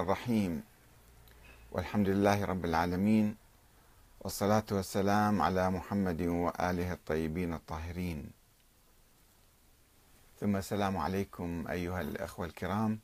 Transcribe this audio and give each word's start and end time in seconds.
الرحيم. 0.00 0.62
والحمد 1.72 2.08
لله 2.08 2.44
رب 2.44 2.64
العالمين 2.64 3.36
والصلاة 4.20 4.64
والسلام 4.72 5.42
على 5.42 5.70
محمد 5.70 6.22
وآله 6.22 6.92
الطيبين 6.92 7.54
الطاهرين. 7.54 8.30
ثم 10.40 10.56
السلام 10.56 10.96
عليكم 10.96 11.68
أيها 11.68 12.00
الأخوة 12.00 12.46
الكرام 12.46 12.98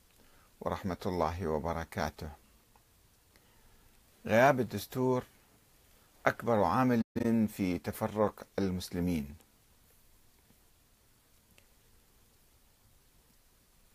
ورحمة 0.61 1.03
الله 1.07 1.47
وبركاته. 1.47 2.31
غياب 4.27 4.61
الدستور 4.61 5.25
أكبر 6.27 6.63
عامل 6.65 7.03
في 7.49 7.79
تفرق 7.79 8.47
المسلمين. 8.59 9.37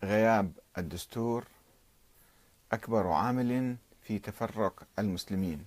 غياب 0.02 0.52
الدستور 0.78 1.44
أكبر 2.72 3.06
عامل 3.06 3.76
في 4.02 4.18
تفرق 4.18 4.82
المسلمين. 4.98 5.64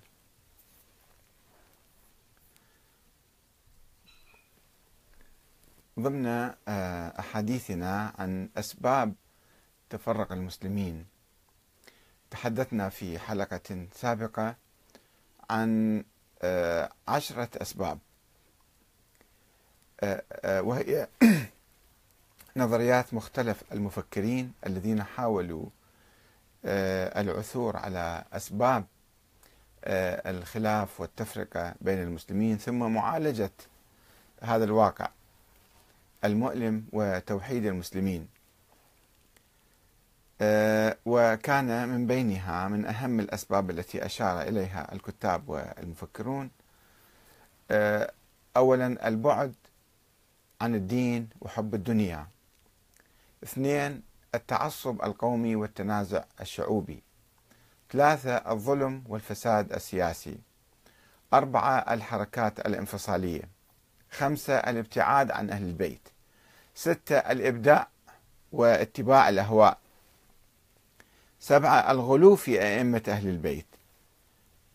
ضمن 5.99 6.25
آه، 6.25 6.53
أحاديثنا 7.19 8.13
عن 8.17 8.49
أسباب 8.57 9.13
تفرق 9.89 10.31
المسلمين 10.31 11.05
تحدثنا 12.31 12.89
في 12.89 13.19
حلقة 13.19 13.87
سابقة 13.93 14.55
عن 15.49 16.03
آه، 16.41 16.91
عشرة 17.07 17.49
أسباب. 17.61 17.99
آه، 20.03 20.61
وهي 20.61 21.07
نظريات 22.57 23.13
مختلف 23.13 23.63
المفكرين 23.71 24.53
الذين 24.65 25.03
حاولوا 25.03 25.65
العثور 26.65 27.77
على 27.77 28.23
أسباب 28.33 28.85
آه، 29.87 30.31
الخلاف 30.31 31.01
والتفرقة 31.01 31.75
بين 31.81 32.01
المسلمين 32.01 32.57
ثم 32.57 32.79
معالجة 32.93 33.51
هذا 34.41 34.63
الواقع 34.63 35.09
المؤلم 36.23 36.85
وتوحيد 36.93 37.65
المسلمين. 37.65 38.27
آه، 40.41 40.97
وكان 41.05 41.89
من 41.89 42.07
بينها 42.07 42.67
من 42.67 42.85
أهم 42.85 43.19
الأسباب 43.19 43.69
التي 43.69 44.05
أشار 44.05 44.41
إليها 44.41 44.93
الكتاب 44.93 45.49
والمفكرون 45.49 46.49
اولا 48.57 49.07
البعد 49.07 49.53
عن 50.61 50.75
الدين 50.75 51.29
وحب 51.41 51.75
الدنيا. 51.75 52.27
اثنين 53.43 54.01
التعصب 54.35 55.01
القومي 55.03 55.55
والتنازع 55.55 56.23
الشعوبي. 56.41 57.03
ثلاثة 57.91 58.35
الظلم 58.35 59.03
والفساد 59.07 59.73
السياسي. 59.73 60.37
أربعة 61.33 61.77
الحركات 61.77 62.59
الانفصالية. 62.59 63.41
خمسة 64.11 64.55
الابتعاد 64.55 65.31
عن 65.31 65.49
أهل 65.49 65.63
البيت. 65.63 66.07
ستة 66.75 67.17
الإبداع 67.17 67.87
واتباع 68.51 69.29
الأهواء. 69.29 69.77
سبعة 71.39 71.91
الغلو 71.91 72.35
في 72.35 72.61
أئمة 72.61 73.03
أهل 73.07 73.27
البيت. 73.27 73.65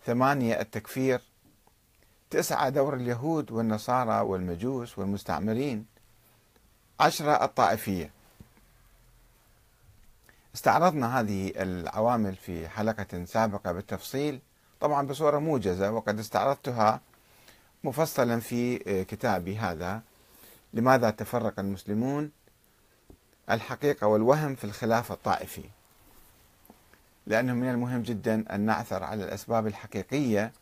ثمانية 0.07 0.61
التكفير. 0.61 1.21
تسعة 2.31 2.69
دور 2.69 2.95
اليهود 2.95 3.51
والنصارى 3.51 4.21
والمجوس 4.21 4.99
والمستعمرين. 4.99 5.87
عشرة 7.01 7.45
الطائفية. 7.45 8.11
استعرضنا 10.55 11.21
هذه 11.21 11.53
العوامل 11.57 12.37
في 12.37 12.69
حلقة 12.69 13.25
سابقة 13.25 13.73
بالتفصيل 13.73 14.41
طبعا 14.81 15.07
بصورة 15.07 15.39
موجزة 15.39 15.91
وقد 15.93 16.19
استعرضتها 16.19 17.01
مفصلا 17.85 18.41
في 18.41 18.79
كتابي 19.05 19.59
هذا. 19.59 20.03
لماذا 20.75 21.11
تفرق 21.11 21.61
المسلمون؟ 21.61 22.31
الحقيقة 23.51 24.07
والوهم 24.07 24.55
في 24.55 24.65
الخلاف 24.65 25.13
الطائفي. 25.13 25.65
لأنه 27.27 27.53
من 27.55 27.71
المهم 27.71 28.03
جدا 28.03 28.55
أن 28.55 28.61
نعثر 28.61 29.05
على 29.05 29.25
الأسباب 29.25 29.67
الحقيقية 29.67 30.53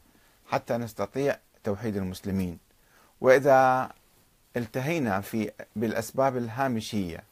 حتى 0.47 0.77
نستطيع 0.77 1.39
توحيد 1.65 1.97
المسلمين. 1.97 2.59
وإذا 3.21 3.91
التهينا 4.57 5.21
في 5.21 5.51
بالأسباب 5.77 6.37
الهامشية 6.37 7.25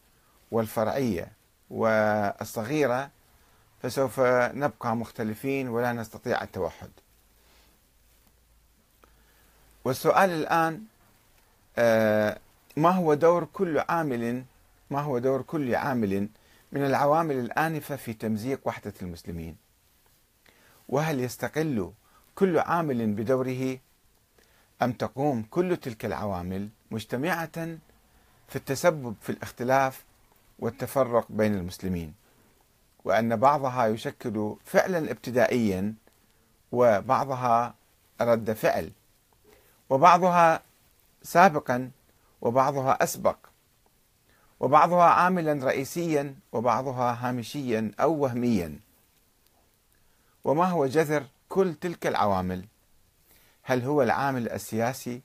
والفرعية 0.50 1.35
والصغيرة 1.70 3.10
فسوف 3.82 4.20
نبقى 4.54 4.96
مختلفين 4.96 5.68
ولا 5.68 5.92
نستطيع 5.92 6.42
التوحد. 6.42 6.90
والسؤال 9.84 10.30
الآن 10.30 10.82
آه، 11.78 12.38
ما 12.76 12.90
هو 12.90 13.14
دور 13.14 13.44
كل 13.44 13.78
عامل 13.88 14.44
ما 14.90 15.00
هو 15.00 15.18
دور 15.18 15.42
كل 15.42 15.74
عامل 15.74 16.28
من 16.72 16.84
العوامل 16.86 17.36
الآنفة 17.38 17.96
في 17.96 18.12
تمزيق 18.12 18.60
وحدة 18.64 18.92
المسلمين؟ 19.02 19.56
وهل 20.88 21.20
يستقل 21.20 21.92
كل 22.34 22.58
عامل 22.58 23.06
بدوره 23.12 23.78
أم 24.82 24.92
تقوم 24.92 25.42
كل 25.50 25.76
تلك 25.76 26.04
العوامل 26.04 26.68
مجتمعة 26.90 27.78
في 28.48 28.56
التسبب 28.56 29.14
في 29.22 29.30
الاختلاف 29.30 30.04
والتفرق 30.58 31.26
بين 31.28 31.54
المسلمين 31.54 32.14
وأن 33.04 33.36
بعضها 33.36 33.86
يشكل 33.86 34.56
فعلا 34.64 35.10
ابتدائيا 35.10 35.94
وبعضها 36.72 37.74
رد 38.20 38.52
فعل 38.52 38.92
وبعضها 39.90 40.62
سابقا 41.22 41.90
وبعضها 42.40 43.02
أسبق 43.02 43.36
وبعضها 44.60 45.04
عاملا 45.04 45.64
رئيسيا 45.64 46.34
وبعضها 46.52 47.28
هامشيا 47.28 47.92
أو 48.00 48.12
وهميا. 48.12 48.80
وما 50.44 50.64
هو 50.64 50.86
جذر 50.86 51.26
كل 51.48 51.74
تلك 51.74 52.06
العوامل؟ 52.06 52.64
هل 53.62 53.82
هو 53.82 54.02
العامل 54.02 54.48
السياسي 54.48 55.22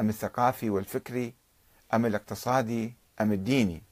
أم 0.00 0.08
الثقافي 0.08 0.70
والفكري 0.70 1.34
أم 1.94 2.06
الاقتصادي 2.06 2.94
أم 3.20 3.32
الديني؟ 3.32 3.82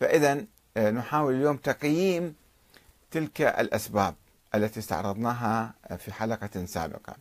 فإذا 0.00 0.44
آه، 0.76 0.90
نحاول 0.90 1.34
اليوم 1.34 1.56
تقييم 1.56 2.34
تلك 3.10 3.40
الأسباب 3.40 4.14
التي 4.54 4.80
استعرضناها 4.80 5.74
في 5.98 6.12
حلقة 6.12 6.64
سابقة. 6.64 7.16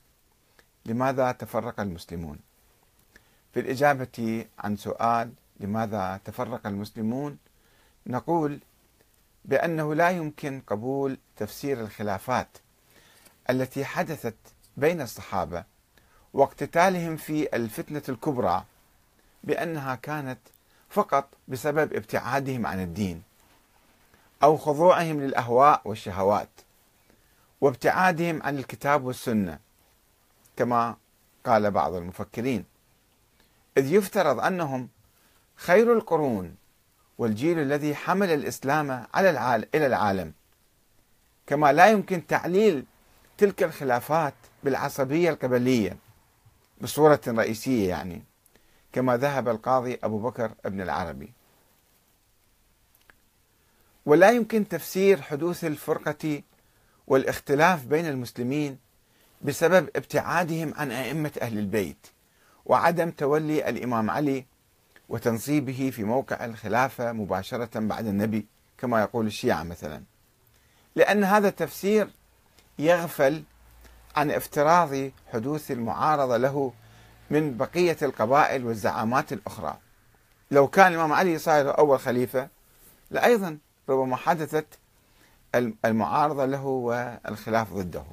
لماذا 0.85 1.31
تفرق 1.31 1.79
المسلمون؟ 1.79 2.39
في 3.53 3.59
الإجابة 3.59 4.45
عن 4.59 4.77
سؤال 4.77 5.31
لماذا 5.59 6.19
تفرق 6.25 6.67
المسلمون 6.67 7.37
نقول 8.07 8.59
بأنه 9.45 9.95
لا 9.95 10.09
يمكن 10.09 10.61
قبول 10.67 11.17
تفسير 11.37 11.81
الخلافات 11.81 12.47
التي 13.49 13.85
حدثت 13.85 14.35
بين 14.77 15.01
الصحابة 15.01 15.63
واقتتالهم 16.33 17.17
في 17.17 17.55
الفتنة 17.55 18.01
الكبرى 18.09 18.63
بأنها 19.43 19.95
كانت 19.95 20.39
فقط 20.89 21.29
بسبب 21.47 21.93
ابتعادهم 21.93 22.65
عن 22.65 22.83
الدين 22.83 23.23
أو 24.43 24.57
خضوعهم 24.57 25.21
للأهواء 25.21 25.81
والشهوات 25.85 26.49
وابتعادهم 27.61 28.43
عن 28.43 28.57
الكتاب 28.57 29.05
والسنة 29.05 29.59
كما 30.57 30.95
قال 31.45 31.71
بعض 31.71 31.93
المفكرين. 31.93 32.65
إذ 33.77 33.93
يفترض 33.93 34.39
أنهم 34.39 34.89
خير 35.55 35.93
القرون 35.93 36.55
والجيل 37.17 37.59
الذي 37.59 37.95
حمل 37.95 38.29
الإسلام 38.29 39.07
على 39.13 39.29
العالم 39.29 39.65
إلى 39.75 39.85
العالم. 39.85 40.33
كما 41.47 41.73
لا 41.73 41.87
يمكن 41.87 42.27
تعليل 42.27 42.85
تلك 43.37 43.63
الخلافات 43.63 44.33
بالعصبية 44.63 45.29
القبلية 45.29 45.97
بصورة 46.81 47.21
رئيسية 47.27 47.89
يعني. 47.89 48.23
كما 48.97 49.17
ذهب 49.17 49.49
القاضي 49.49 49.99
أبو 50.03 50.19
بكر 50.19 50.51
ابن 50.65 50.81
العربي. 50.81 51.33
ولا 54.05 54.31
يمكن 54.31 54.67
تفسير 54.67 55.21
حدوث 55.21 55.65
الفرقة 55.65 56.41
والاختلاف 57.07 57.85
بين 57.85 58.05
المسلمين 58.05 58.77
بسبب 59.41 59.89
ابتعادهم 59.95 60.73
عن 60.75 60.91
أئمة 60.91 61.31
أهل 61.41 61.57
البيت 61.57 62.07
وعدم 62.65 63.11
تولي 63.11 63.69
الإمام 63.69 64.09
علي 64.09 64.45
وتنصيبه 65.09 65.91
في 65.93 66.03
موقع 66.03 66.45
الخلافة 66.45 67.11
مباشرة 67.11 67.79
بعد 67.79 68.07
النبي 68.07 68.45
كما 68.77 69.01
يقول 69.01 69.27
الشيعة 69.27 69.63
مثلا. 69.63 70.03
لأن 70.95 71.23
هذا 71.23 71.47
التفسير 71.47 72.09
يغفل 72.79 73.43
عن 74.15 74.31
افتراض 74.31 75.11
حدوث 75.33 75.71
المعارضة 75.71 76.37
له 76.37 76.73
من 77.29 77.57
بقية 77.57 77.97
القبائل 78.01 78.65
والزعامات 78.65 79.33
الأخرى. 79.33 79.77
لو 80.51 80.67
كان 80.67 80.87
الإمام 80.87 81.13
علي 81.13 81.37
صاير 81.37 81.77
أول 81.77 81.99
خليفة 81.99 82.47
لأيضا 83.11 83.57
ربما 83.89 84.15
حدثت 84.15 84.65
المعارضة 85.85 86.45
له 86.45 86.65
والخلاف 86.65 87.73
ضده. 87.73 88.05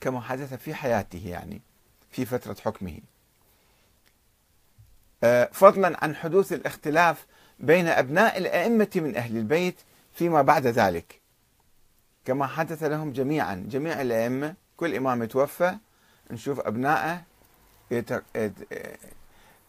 كما 0.00 0.20
حدث 0.20 0.54
في 0.54 0.74
حياته 0.74 1.22
يعني 1.26 1.60
في 2.10 2.24
فترة 2.24 2.56
حكمه. 2.64 2.98
آه، 5.24 5.48
فضلا 5.52 6.04
عن 6.04 6.16
حدوث 6.16 6.52
الاختلاف 6.52 7.26
بين 7.60 7.86
أبناء 7.88 8.38
الأئمة 8.38 8.90
من 8.94 9.16
أهل 9.16 9.36
البيت 9.36 9.76
فيما 10.14 10.42
بعد 10.42 10.66
ذلك. 10.66 11.20
كما 12.24 12.46
حدث 12.46 12.82
لهم 12.82 13.12
جميعا 13.12 13.66
جميع 13.70 14.00
الأئمة 14.00 14.54
كل 14.76 14.94
إمام 14.94 15.22
يتوفى 15.22 15.76
نشوف 16.30 16.60
أبنائه 16.60 17.22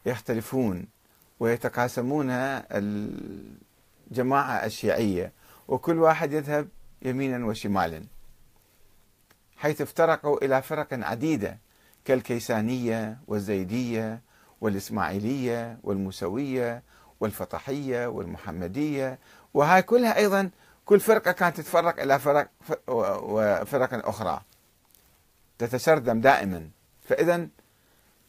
يختلفون 0.06 0.88
ويتقاسمون 1.39 2.27
الجماعة 4.11 4.65
الشيعية 4.65 5.31
وكل 5.67 5.97
واحد 6.00 6.33
يذهب 6.33 6.67
يمينا 7.01 7.45
وشمالا 7.45 8.03
حيث 9.57 9.81
افترقوا 9.81 10.45
إلى 10.45 10.61
فرق 10.61 10.88
عديدة 10.91 11.57
كالكيسانية 12.06 13.17
والزيدية 13.27 14.21
والإسماعيلية 14.61 15.77
والموسوية 15.83 16.83
والفطحية 17.19 18.07
والمحمدية 18.07 19.19
وهاي 19.53 19.81
كلها 19.81 20.17
أيضا 20.17 20.50
كل 20.85 21.00
فرقة 21.00 21.31
كانت 21.31 21.57
تتفرق 21.57 22.01
إلى 22.01 22.19
فرق 22.19 22.50
وفرق 22.88 24.07
أخرى. 24.07 24.41
تتشرذم 25.59 26.21
دائما. 26.21 26.69
فإذا 27.09 27.47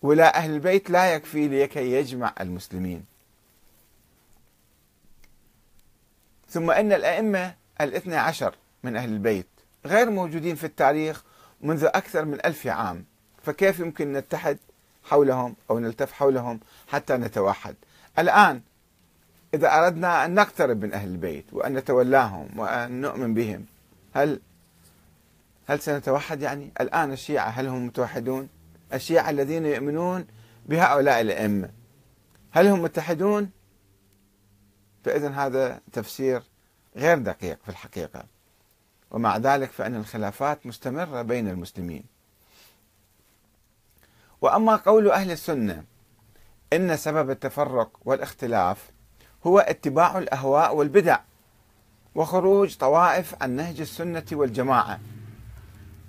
ولاء 0.02 0.36
أهل 0.36 0.50
البيت 0.50 0.90
لا 0.90 1.14
يكفي 1.14 1.48
لكي 1.48 1.92
يجمع 1.92 2.34
المسلمين. 2.40 3.04
ثم 6.48 6.70
أن 6.70 6.92
الأئمة 6.92 7.54
الاثنى 7.80 8.16
عشر 8.16 8.54
من 8.82 8.96
أهل 8.96 9.08
البيت 9.08 9.46
غير 9.86 10.10
موجودين 10.10 10.54
في 10.54 10.64
التاريخ 10.64 11.22
منذ 11.60 11.84
أكثر 11.84 12.24
من 12.24 12.38
ألف 12.44 12.66
عام. 12.66 13.04
فكيف 13.42 13.80
يمكن 13.80 14.12
نتحد 14.12 14.58
حولهم 15.04 15.56
أو 15.70 15.78
نلتف 15.78 16.12
حولهم 16.12 16.60
حتى 16.88 17.16
نتوحد؟ 17.16 17.74
الآن 18.18 18.60
إذا 19.54 19.78
أردنا 19.78 20.24
أن 20.24 20.34
نقترب 20.34 20.84
من 20.84 20.92
أهل 20.92 21.08
البيت 21.08 21.44
وأن 21.52 21.74
نتولاهم 21.74 22.48
وأن 22.56 23.00
نؤمن 23.00 23.34
بهم 23.34 23.64
هل 24.14 24.40
هل 25.70 25.80
سنتوحد؟ 25.80 26.42
يعني 26.42 26.72
الآن 26.80 27.12
الشيعة 27.12 27.48
هل 27.48 27.66
هم 27.66 27.86
متوحدون؟ 27.86 28.48
الشيعة 28.92 29.30
الذين 29.30 29.66
يؤمنون 29.66 30.26
بهؤلاء 30.66 31.20
الأئمة 31.20 31.70
هل 32.50 32.66
هم 32.66 32.82
متحدون؟ 32.82 33.50
فإذا 35.04 35.28
هذا 35.28 35.80
تفسير 35.92 36.42
غير 36.96 37.18
دقيق 37.18 37.58
في 37.62 37.68
الحقيقة. 37.68 38.24
ومع 39.10 39.36
ذلك 39.36 39.70
فإن 39.70 39.96
الخلافات 39.96 40.66
مستمرة 40.66 41.22
بين 41.22 41.48
المسلمين. 41.48 42.04
وأما 44.40 44.76
قول 44.76 45.10
أهل 45.10 45.30
السنة 45.30 45.84
إن 46.72 46.96
سبب 46.96 47.30
التفرق 47.30 47.90
والاختلاف 48.04 48.90
هو 49.46 49.58
اتباع 49.58 50.18
الأهواء 50.18 50.76
والبدع 50.76 51.18
وخروج 52.14 52.76
طوائف 52.76 53.42
عن 53.42 53.50
نهج 53.50 53.80
السنة 53.80 54.26
والجماعة. 54.32 55.00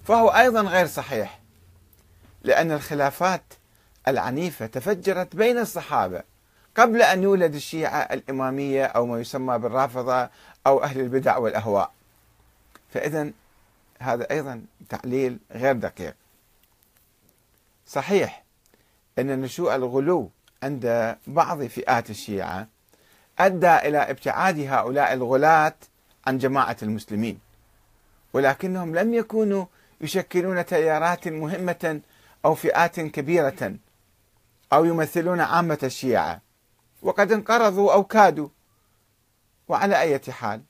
فهو 0.03 0.29
أيضا 0.29 0.61
غير 0.61 0.87
صحيح 0.87 1.39
لأن 2.43 2.71
الخلافات 2.71 3.43
العنيفة 4.07 4.65
تفجرت 4.65 5.35
بين 5.35 5.57
الصحابة 5.57 6.23
قبل 6.75 7.01
أن 7.01 7.23
يولد 7.23 7.55
الشيعة 7.55 7.99
الإمامية 7.99 8.85
أو 8.85 9.05
ما 9.05 9.19
يسمى 9.19 9.57
بالرافضة 9.57 10.29
أو 10.67 10.83
أهل 10.83 10.99
البدع 10.99 11.37
والأهواء. 11.37 11.91
فإذا 12.93 13.31
هذا 13.99 14.31
أيضا 14.31 14.61
تعليل 14.89 15.39
غير 15.51 15.75
دقيق. 15.75 16.15
صحيح 17.87 18.43
أن 19.19 19.41
نشوء 19.41 19.75
الغلو 19.75 20.29
عند 20.63 21.17
بعض 21.27 21.63
فئات 21.63 22.09
الشيعة 22.09 22.67
أدى 23.39 23.75
إلى 23.75 23.97
ابتعاد 23.97 24.59
هؤلاء 24.59 25.13
الغلاة 25.13 25.73
عن 26.27 26.37
جماعة 26.37 26.77
المسلمين 26.83 27.39
ولكنهم 28.33 28.95
لم 28.95 29.13
يكونوا 29.13 29.65
يشكلون 30.01 30.65
تيارات 30.65 31.27
مهمة 31.27 32.01
أو 32.45 32.55
فئات 32.55 32.99
كبيرة 32.99 33.75
أو 34.73 34.85
يمثلون 34.85 35.39
عامة 35.39 35.79
الشيعة. 35.83 36.41
وقد 37.01 37.31
انقرضوا 37.31 37.93
أو 37.93 38.03
كادوا. 38.03 38.49
وعلى 39.67 39.99
أي 39.99 40.19
حال 40.29 40.61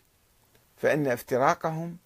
فإن 0.78 1.07
افتراقهم 1.07 1.98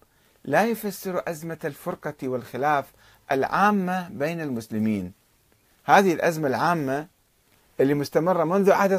لا 0.44 0.64
يفسر 0.64 1.22
أزمة 1.28 1.58
الفرقة 1.64 2.28
والخلاف 2.28 2.84
العامة 3.32 4.08
بين 4.08 4.40
المسلمين. 4.40 5.12
هذه 5.84 6.12
الأزمة 6.12 6.48
العامة 6.48 7.06
اللي 7.80 7.94
مستمرة 7.94 8.44
منذ 8.44 8.72
عهد 8.72 8.92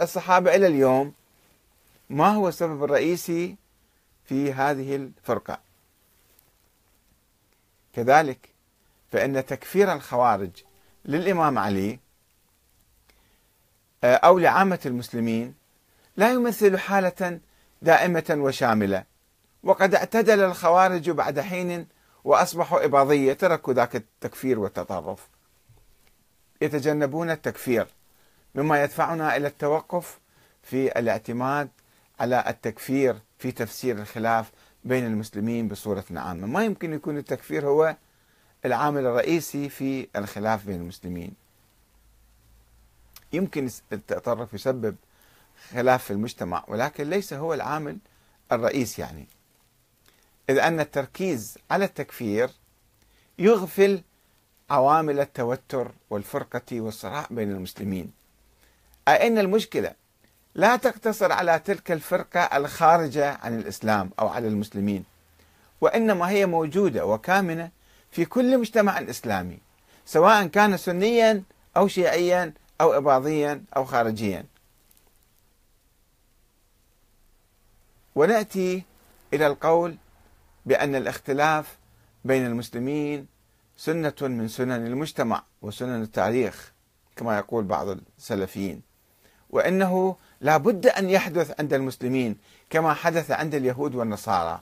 الصحابة 0.00 0.54
إلى 0.54 0.66
اليوم 0.66 1.12
ما 2.10 2.28
هو 2.28 2.48
السبب 2.48 2.84
الرئيسي 2.84 3.56
في 4.24 4.52
هذه 4.52 4.96
الفرقة؟ 4.96 5.65
كذلك 7.96 8.48
فإن 9.12 9.46
تكفير 9.46 9.92
الخوارج 9.92 10.50
للإمام 11.04 11.58
علي 11.58 11.98
آه، 14.04 14.14
أو 14.14 14.38
لعامة 14.38 14.78
المسلمين 14.86 15.54
لا 16.16 16.32
يمثل 16.32 16.78
حالة 16.78 17.40
دائمة 17.82 18.24
وشاملة. 18.30 19.04
وقد 19.62 19.94
اعتدل 19.94 20.40
الخوارج 20.40 21.10
بعد 21.10 21.40
حين 21.40 21.86
وأصبحوا 22.24 22.84
إباضية 22.84 23.32
تركوا 23.32 23.74
ذاك 23.74 23.96
التكفير 23.96 24.58
والتطرف. 24.58 25.28
يتجنبون 26.60 27.30
التكفير 27.30 27.86
مما 28.54 28.82
يدفعنا 28.82 29.36
إلى 29.36 29.46
التوقف 29.46 30.18
في 30.62 30.98
الاعتماد 30.98 31.68
على 32.20 32.44
التكفير 32.48 33.16
في 33.38 33.52
تفسير 33.52 33.98
الخلاف 33.98 34.50
بين 34.86 35.06
المسلمين 35.06 35.68
بصورة 35.68 36.04
عامة. 36.10 36.46
ما 36.46 36.64
يمكن 36.64 36.92
يكون 36.92 37.18
التكفير 37.18 37.66
هو 37.66 37.96
العامل 38.64 39.06
الرئيسي 39.06 39.68
في 39.68 40.08
الخلاف 40.16 40.66
بين 40.66 40.80
المسلمين. 40.80 41.34
يمكن 43.32 43.70
التطرف 43.92 44.54
يسبب 44.54 44.96
خلاف 45.70 46.04
في 46.04 46.10
المجتمع 46.10 46.64
ولكن 46.68 47.10
ليس 47.10 47.32
هو 47.32 47.54
العامل 47.54 47.98
الرئيسي 48.52 49.02
يعني. 49.02 49.26
إذ 50.50 50.58
أن 50.58 50.80
التركيز 50.80 51.58
على 51.70 51.84
التكفير 51.84 52.50
يغفل 53.38 54.02
عوامل 54.70 55.20
التوتر 55.20 55.92
والفرقة 56.10 56.80
والصراع 56.80 57.26
بين 57.30 57.50
المسلمين. 57.50 58.12
أي 59.08 59.26
أن 59.26 59.38
المشكلة؟ 59.38 59.94
لا 60.56 60.76
تقتصر 60.76 61.32
على 61.32 61.58
تلك 61.58 61.92
الفرقة 61.92 62.40
الخارجة 62.40 63.38
عن 63.42 63.58
الإسلام 63.58 64.10
أو 64.18 64.28
على 64.28 64.48
المسلمين 64.48 65.04
وإنما 65.80 66.30
هي 66.30 66.46
موجودة 66.46 67.06
وكامنة 67.06 67.70
في 68.10 68.24
كل 68.24 68.58
مجتمع 68.58 69.00
إسلامي 69.00 69.58
سواء 70.06 70.46
كان 70.46 70.76
سنيا 70.76 71.42
أو 71.76 71.88
شيعيا 71.88 72.52
أو 72.80 72.96
إباضيا 72.96 73.64
أو 73.76 73.84
خارجيا. 73.84 74.44
ونأتي 78.14 78.82
إلى 79.34 79.46
القول 79.46 79.96
بأن 80.66 80.94
الاختلاف 80.94 81.76
بين 82.24 82.46
المسلمين 82.46 83.26
سنة 83.76 84.14
من 84.20 84.48
سنن 84.48 84.86
المجتمع 84.86 85.42
وسنن 85.62 86.02
التاريخ 86.02 86.72
كما 87.16 87.38
يقول 87.38 87.64
بعض 87.64 87.98
السلفيين. 88.18 88.95
وأنه 89.56 90.16
لا 90.40 90.56
بد 90.56 90.86
أن 90.86 91.10
يحدث 91.10 91.60
عند 91.60 91.74
المسلمين 91.74 92.36
كما 92.70 92.94
حدث 92.94 93.30
عند 93.30 93.54
اليهود 93.54 93.94
والنصارى. 93.94 94.60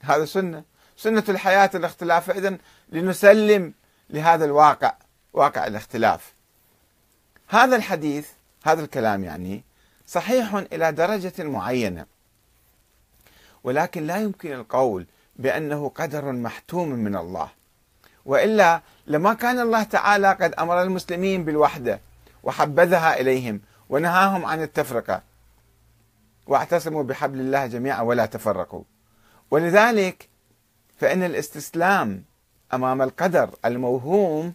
هذا 0.00 0.24
سنة. 0.24 0.62
سنة 0.96 1.24
الحياة 1.28 1.70
الاختلاف. 1.74 2.26
فإذا 2.26 2.58
لنسلم 2.88 3.72
لهذا 4.10 4.44
الواقع 4.44 4.94
واقع 5.32 5.66
الاختلاف. 5.66 6.32
هذا 7.48 7.76
الحديث 7.76 8.28
هذا 8.64 8.84
الكلام 8.84 9.24
يعني 9.24 9.62
صحيح 10.06 10.54
إلى 10.54 10.92
درجة 10.92 11.32
معينة. 11.38 12.06
ولكن 13.64 14.06
لا 14.06 14.16
يمكن 14.16 14.52
القول 14.52 15.06
بأنه 15.36 15.88
قدر 15.88 16.32
محتوم 16.32 16.88
من 16.88 17.16
الله. 17.16 17.48
وإلا 18.24 18.80
لما 19.06 19.34
كان 19.34 19.60
الله 19.60 19.82
تعالى 19.82 20.32
قد 20.32 20.54
أمر 20.54 20.82
المسلمين 20.82 21.44
بالوحدة 21.44 22.00
وحبذها 22.42 23.20
إليهم 23.20 23.60
ونهاهم 23.92 24.44
عن 24.46 24.62
التفرقة. 24.62 25.22
واعتصموا 26.46 27.02
بحبل 27.02 27.40
الله 27.40 27.66
جميعا 27.66 28.02
ولا 28.02 28.26
تفرقوا. 28.26 28.82
ولذلك 29.50 30.28
فإن 30.96 31.22
الاستسلام 31.22 32.24
أمام 32.74 33.02
القدر 33.02 33.50
الموهوم 33.64 34.54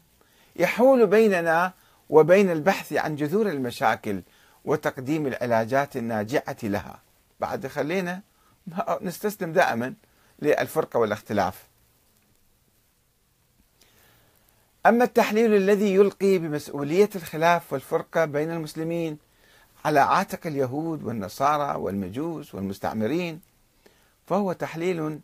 يحول 0.56 1.08
بيننا 1.08 1.74
وبين 2.10 2.51
البحث 2.51 2.94
عن 2.94 3.15
جذور 3.15 3.50
المشاكل 3.50 4.22
وتقديم 4.65 5.27
العلاجات 5.27 5.98
الناجعة 5.98 6.58
لها. 6.63 7.00
بعد 7.39 7.67
خلينا 7.67 8.22
نستسلم 9.01 9.51
دائما 9.53 9.94
للفرقة 10.41 11.00
والاختلاف. 11.00 11.67
أما 14.86 15.03
التحليل 15.03 15.56
الذي 15.56 15.94
يلقي 15.94 16.38
بمسؤولية 16.38 17.10
الخلاف 17.15 17.74
والفرقة 17.74 18.25
بين 18.25 18.51
المسلمين 18.51 19.27
على 19.88 20.00
عاتق 20.00 20.48
اليهود 20.48 21.03
والنصارى 21.03 21.79
والمجوس 21.79 22.56
والمستعمرين 22.56 23.41
فهو 24.25 24.53
تحليل 24.53 25.20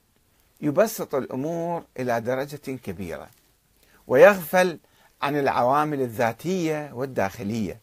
يبسط 0.61 1.15
الأمور 1.15 1.83
إلى 1.99 2.21
درجة 2.21 2.57
كبيرة 2.71 3.29
ويغفل 4.07 4.79
عن 5.21 5.39
العوامل 5.39 6.01
الذاتية 6.01 6.93
والداخلية 6.93 7.79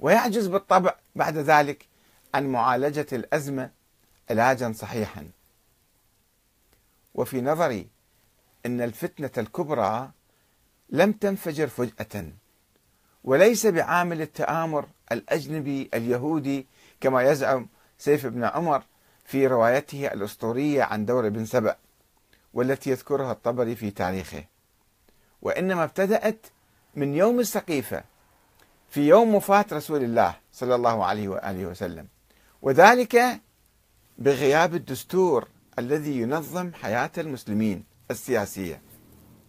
ويعجز 0.00 0.46
بالطبع 0.46 0.94
بعد 1.16 1.36
ذلك 1.38 1.86
عن 2.34 2.46
معالجة 2.46 3.06
الأزمة 3.12 3.70
علاجا 4.30 4.72
صحيحا. 4.72 5.28
وفي 7.14 7.40
نظري 7.40 7.88
إن 8.66 8.80
الفتنة 8.80 9.30
الكبرى 9.38 10.10
لم 10.90 11.12
تنفجر 11.12 11.68
فجأة. 11.68 12.32
وليس 13.24 13.66
بعامل 13.66 14.22
التآمر 14.22 14.86
الأجنبي 15.12 15.90
اليهودي 15.94 16.66
كما 17.00 17.22
يزعم 17.22 17.68
سيف 17.98 18.26
بن 18.26 18.44
عمر 18.44 18.82
في 19.24 19.46
روايته 19.46 20.06
الأسطورية 20.06 20.82
عن 20.82 21.06
دور 21.06 21.28
بن 21.28 21.44
سبأ 21.44 21.76
والتي 22.54 22.90
يذكرها 22.90 23.32
الطبري 23.32 23.76
في 23.76 23.90
تاريخه. 23.90 24.44
وإنما 25.42 25.84
ابتدأت 25.84 26.46
من 26.96 27.14
يوم 27.14 27.40
السقيفة 27.40 28.04
في 28.90 29.08
يوم 29.08 29.34
وفاة 29.34 29.66
رسول 29.72 30.04
الله 30.04 30.34
صلى 30.52 30.74
الله 30.74 31.04
عليه 31.04 31.28
وآله 31.28 31.66
وسلم 31.66 32.08
وذلك 32.62 33.40
بغياب 34.18 34.74
الدستور 34.74 35.48
الذي 35.78 36.20
ينظم 36.20 36.72
حياة 36.72 37.10
المسلمين 37.18 37.84
السياسية. 38.10 38.80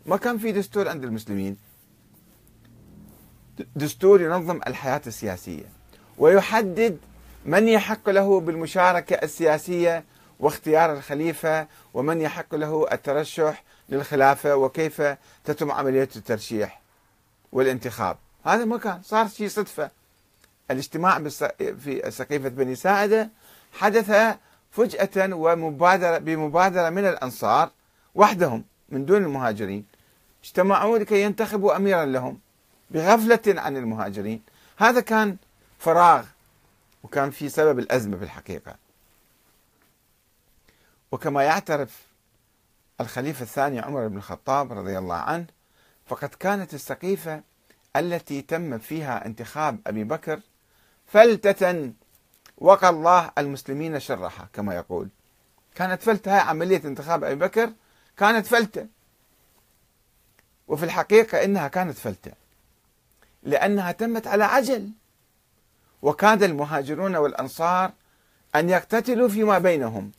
ما 0.06 0.18
كان 0.18 0.38
في 0.38 0.51
دستور 0.51 0.89
عند 0.89 1.03
المسلمين؟ 1.03 1.58
دستور 3.75 4.22
ينظم 4.22 4.60
الحياة 4.67 5.01
السياسية 5.07 5.65
ويحدد 6.17 6.98
من 7.45 7.67
يحق 7.67 8.10
له 8.10 8.39
بالمشاركة 8.39 9.13
السياسية 9.13 10.03
واختيار 10.39 10.93
الخليفة 10.93 11.67
ومن 11.93 12.22
يحق 12.22 12.55
له 12.55 12.88
الترشح 12.91 13.63
للخلافة 13.89 14.55
وكيف 14.55 15.01
تتم 15.45 15.72
عملية 15.72 16.10
الترشيح 16.15 16.81
والانتخاب. 17.51 18.17
هذا 18.45 18.65
ما 18.65 18.77
كان 18.77 19.01
صار 19.03 19.27
شيء 19.27 19.48
صدفة. 19.48 19.89
الاجتماع 20.72 21.29
في 21.60 22.01
سقيفة 22.10 22.50
بني 22.50 22.75
ساعدة 22.75 23.29
حدث 23.74 24.38
فجأة 24.72 25.36
ومبادرة 25.36 26.17
بمبادرة 26.17 26.89
من 26.89 27.05
الأنصار 27.05 27.69
وحدهم 28.15 28.63
من 28.89 29.05
دون 29.05 29.24
المهاجرين. 29.24 29.86
اجتمعوا 30.43 30.98
لكي 30.98 31.22
ينتخبوا 31.22 31.75
أميرا 31.75 32.05
لهم. 32.05 32.39
بغفلة 32.94 33.62
عن 33.62 33.78
المهاجرين. 33.78 34.42
هذا 34.78 35.02
كان 35.02 35.38
فراغ 35.80 36.26
وكان 37.04 37.32
في 37.32 37.50
سبب 37.50 37.80
الأزمة 37.80 38.18
في 38.18 38.24
الحقيقة. 38.24 38.76
وكما 41.12 41.44
يعترف 41.44 42.08
الخليفة 43.02 43.44
الثاني 43.44 43.80
عمر 43.80 44.08
بن 44.08 44.18
الخطاب 44.18 44.74
رضي 44.74 44.98
الله 44.98 45.16
عنه 45.16 45.48
فقد 46.06 46.30
كانت 46.30 46.74
السقيفة 46.74 47.42
التي 47.96 48.42
تم 48.42 48.78
فيها 48.78 49.26
انتخاب 49.26 49.80
أبي 49.88 50.04
بكر 50.04 50.40
فلتة 51.08 51.92
وقى 52.58 52.90
الله 52.90 53.32
المسلمين 53.38 54.00
شرها 54.00 54.50
كما 54.54 54.76
يقول. 54.76 55.10
كانت 55.76 56.02
فلتة 56.02 56.34
هاي 56.34 56.40
عملية 56.40 56.82
انتخاب 56.86 57.24
أبي 57.24 57.36
بكر 57.36 57.74
كانت 58.18 58.46
فلتة. 58.46 58.88
وفي 60.68 60.86
الحقيقة 60.86 61.44
إنها 61.44 61.68
كانت 61.68 61.98
فلتة. 61.98 62.43
لأنها 63.44 63.92
تمت 63.92 64.28
على 64.28 64.44
عجل. 64.44 64.90
وكاد 66.02 66.44
المهاجرون 66.44 67.16
والأنصار 67.16 67.92
أن 68.56 68.70
يقتتلوا 68.70 69.30
فيما 69.30 69.60
بينهم 69.60 70.12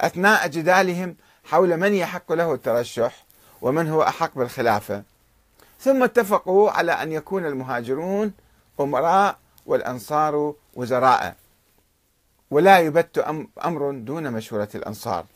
أثناء 0.00 0.48
جدالهم 0.48 1.16
حول 1.44 1.76
من 1.76 1.94
يحق 1.94 2.32
له 2.32 2.54
الترشح 2.54 3.24
ومن 3.62 3.88
هو 3.88 4.02
أحق 4.02 4.34
بالخلافة. 4.34 5.02
ثم 5.80 6.02
اتفقوا 6.02 6.70
على 6.70 6.92
أن 6.92 7.12
يكون 7.12 7.46
المهاجرون 7.46 8.32
أمراء 8.80 9.38
والأنصار 9.66 10.54
وزراء. 10.74 11.36
ولا 12.50 12.78
يبت 12.78 13.18
أمر 13.64 13.92
دون 13.92 14.32
مشورة 14.32 14.68
الأنصار. 14.74 15.26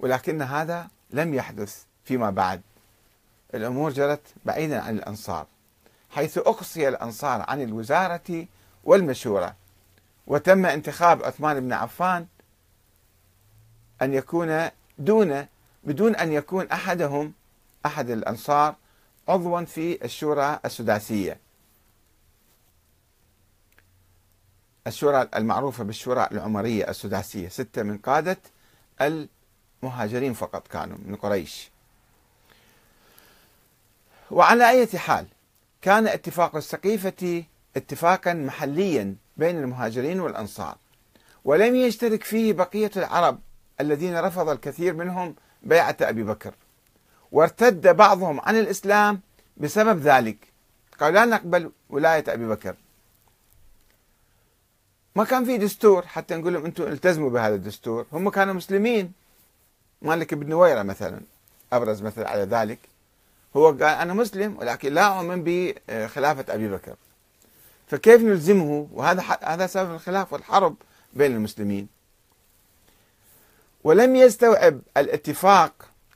ولكن 0.00 0.42
هذا 0.42 0.88
لم 1.10 1.34
يحدث 1.34 1.82
فيما 2.04 2.30
بعد. 2.30 2.60
الأمور 3.54 3.90
جرت 3.90 4.22
بعيدا 4.44 4.80
عن 4.80 4.96
الأنصار. 4.96 5.46
حيث 6.12 6.38
أقصي 6.38 6.88
الأنصار 6.88 7.44
عن 7.48 7.62
الوزارة 7.62 8.46
والمشورة. 8.84 9.56
وتم 10.26 10.66
انتخاب 10.66 11.22
عثمان 11.22 11.60
بن 11.60 11.72
عفان 11.72 12.26
أن 14.02 14.14
يكون 14.14 14.68
دون 14.98 15.46
بدون 15.84 16.16
أن 16.16 16.32
يكون 16.32 16.66
أحدهم 16.66 17.32
أحد 17.86 18.10
الأنصار 18.10 18.74
عضوا 19.28 19.64
في 19.64 20.04
الشورى 20.04 20.60
السداسية. 20.64 21.38
الشورى 24.86 25.28
المعروفة 25.36 25.84
بالشورى 25.84 26.28
العمرية 26.32 26.90
السداسية 26.90 27.48
ستة 27.48 27.82
من 27.82 27.98
قادة 27.98 28.38
المهاجرين 29.00 30.32
فقط 30.32 30.68
كانوا 30.68 30.98
من 31.04 31.16
قريش. 31.16 31.70
وعلى 34.30 34.70
أي 34.70 34.98
حال 34.98 35.26
كان 35.82 36.08
اتفاق 36.08 36.56
السقيفة 36.56 37.44
اتفاقا 37.76 38.32
محليا 38.34 39.16
بين 39.36 39.58
المهاجرين 39.58 40.20
والأنصار 40.20 40.76
ولم 41.44 41.74
يشترك 41.74 42.24
فيه 42.24 42.52
بقية 42.52 42.90
العرب 42.96 43.38
الذين 43.80 44.18
رفض 44.18 44.48
الكثير 44.48 44.94
منهم 44.94 45.34
بيعة 45.62 45.96
أبي 46.00 46.22
بكر 46.22 46.54
وارتد 47.32 47.96
بعضهم 47.96 48.40
عن 48.40 48.58
الإسلام 48.58 49.20
بسبب 49.56 49.98
ذلك. 50.00 50.36
قالوا 51.00 51.20
لا 51.20 51.24
نقبل 51.24 51.70
ولاية 51.90 52.24
أبي 52.28 52.48
بكر. 52.48 52.76
ما 55.16 55.24
كان 55.24 55.44
في 55.44 55.58
دستور 55.58 56.06
حتى 56.06 56.34
نقول 56.34 56.52
لهم 56.54 56.64
أنتم 56.64 56.84
التزموا 56.84 57.30
بهذا 57.30 57.54
الدستور. 57.54 58.06
هم 58.12 58.30
كانوا 58.30 58.54
مسلمين 58.54 59.12
مالك 60.02 60.34
بن 60.34 60.48
نويرة 60.48 60.82
مثلا 60.82 61.20
أبرز 61.72 62.02
مثل 62.02 62.24
على 62.24 62.42
ذلك. 62.42 62.78
هو 63.56 63.66
قال 63.66 63.82
أنا 63.82 64.14
مسلم 64.14 64.56
ولكن 64.58 64.94
لا 64.94 65.18
أؤمن 65.18 65.42
بخلافة 65.44 66.54
أبي 66.54 66.68
بكر. 66.68 66.94
فكيف 67.86 68.22
نلزمه؟ 68.22 68.88
وهذا 68.92 69.22
هذا 69.42 69.66
سبب 69.66 69.94
الخلاف 69.94 70.32
والحرب 70.32 70.76
بين 71.12 71.32
المسلمين. 71.32 71.88
ولم 73.84 74.16
يستوعب 74.16 74.80
الاتفاق 74.96 75.72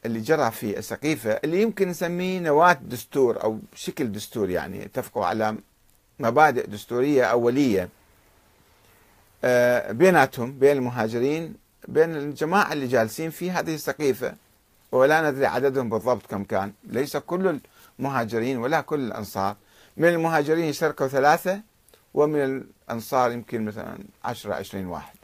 اللي 0.07 0.21
جرى 0.21 0.51
في 0.51 0.79
السقيفة 0.79 1.31
اللي 1.31 1.63
يمكن 1.63 1.89
نسميه 1.89 2.39
نواة 2.41 2.73
دستور 2.73 3.43
أو 3.43 3.59
شكل 3.75 4.13
دستور 4.13 4.51
يعني 4.51 4.85
اتفقوا 4.85 5.27
على 5.27 5.57
مبادئ 6.19 6.67
دستورية 6.67 7.25
أولية 7.25 7.89
آه، 9.45 9.93
بيناتهم 9.93 10.59
بين 10.59 10.77
المهاجرين 10.77 11.55
بين 11.89 12.17
الجماعة 12.17 12.73
اللي 12.73 12.87
جالسين 12.87 13.31
في 13.31 13.51
هذه 13.51 13.75
السقيفة. 13.75 14.35
ولا 14.93 15.31
ندري 15.31 15.47
عددهم 15.47 15.89
بالضبط 15.89 16.27
كم 16.27 16.45
كان. 16.45 16.73
ليس 16.85 17.17
كل 17.17 17.61
المهاجرين 17.99 18.57
ولا 18.59 18.81
كل 18.81 19.01
الأنصار. 19.01 19.57
من 19.97 20.09
المهاجرين 20.09 20.65
يشتركوا 20.65 21.09
ثلاثة 21.09 21.61
ومن 22.15 22.45
الأنصار 22.45 23.33
يمكن 23.33 23.65
مثلا 23.65 23.99
عشرة 24.25 24.55
عشرين 24.55 24.87
واحد. 24.87 25.17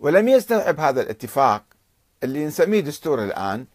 ولم 0.00 0.28
يستوعب 0.28 0.80
هذا 0.80 1.02
الاتفاق 1.02 1.64
اللي 2.22 2.46
نسميه 2.46 2.80
دستور 2.80 3.24
الآن 3.24 3.66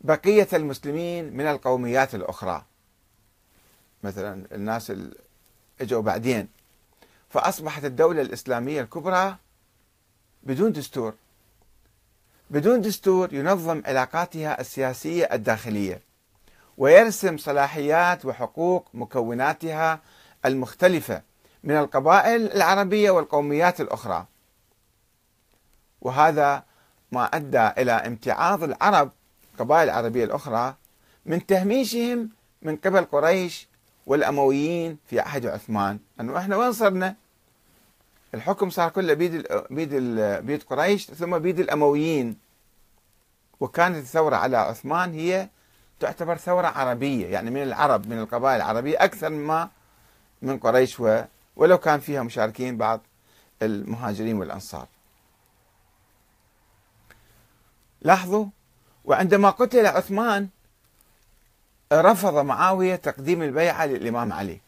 بقية 0.00 0.48
المسلمين 0.52 1.36
من 1.36 1.46
القوميات 1.46 2.14
الأخرى. 2.14 2.64
مثلا 4.02 4.46
الناس 4.52 4.90
اللي 4.90 5.14
إجوا 5.80 6.02
بعدين. 6.02 6.48
فأصبحت 7.30 7.84
الدولة 7.84 8.22
الإسلامية 8.22 8.80
الكبرى 8.80 9.36
بدون 10.42 10.72
دستور. 10.72 11.14
بدون 12.54 12.80
دستور 12.80 13.34
ينظم 13.34 13.82
علاقاتها 13.86 14.60
السياسية 14.60 15.28
الداخلية 15.32 16.00
ويرسم 16.78 17.36
صلاحيات 17.36 18.24
وحقوق 18.24 18.88
مكوناتها 18.94 20.00
المختلفة 20.44 21.22
من 21.64 21.76
القبائل 21.76 22.52
العربية 22.52 23.10
والقوميات 23.10 23.80
الأخرى. 23.80 24.26
وهذا 26.00 26.62
ما 27.12 27.24
أدى 27.24 27.66
إلى 27.82 27.92
امتعاض 27.92 28.62
العرب 28.62 29.10
القبائل 29.54 29.88
العربية 29.88 30.24
الأخرى 30.24 30.74
من 31.26 31.46
تهميشهم 31.46 32.30
من 32.62 32.76
قبل 32.76 33.04
قريش 33.04 33.68
والأمويين 34.06 34.98
في 35.06 35.20
عهد 35.20 35.46
عثمان. 35.46 35.98
أنه 36.20 36.38
إحنا 36.38 36.56
وين 36.56 36.72
صرنا؟ 36.72 37.16
الحكم 38.34 38.70
صار 38.70 38.90
كله 38.90 39.14
بيد 39.14 39.46
بيد 39.70 39.94
بيد 40.46 40.62
قريش 40.62 41.10
ثم 41.10 41.38
بيد 41.38 41.60
الأمويين. 41.60 42.43
وكانت 43.64 43.96
الثورة 43.96 44.36
على 44.36 44.56
عثمان 44.56 45.12
هي 45.12 45.48
تعتبر 46.00 46.36
ثورة 46.36 46.66
عربية 46.66 47.26
يعني 47.26 47.50
من 47.50 47.62
العرب 47.62 48.06
من 48.08 48.18
القبائل 48.18 48.56
العربية 48.56 49.04
أكثر 49.04 49.30
مما 49.30 49.70
من 50.42 50.58
قريش 50.58 51.02
ولو 51.56 51.78
كان 51.78 52.00
فيها 52.00 52.22
مشاركين 52.22 52.76
بعض 52.76 53.00
المهاجرين 53.62 54.36
والأنصار. 54.36 54.86
لاحظوا 58.02 58.46
وعندما 59.04 59.50
قتل 59.50 59.86
عثمان 59.86 60.48
رفض 61.92 62.34
معاوية 62.34 62.96
تقديم 62.96 63.42
البيعة 63.42 63.86
للإمام 63.86 64.32
علي 64.32 64.60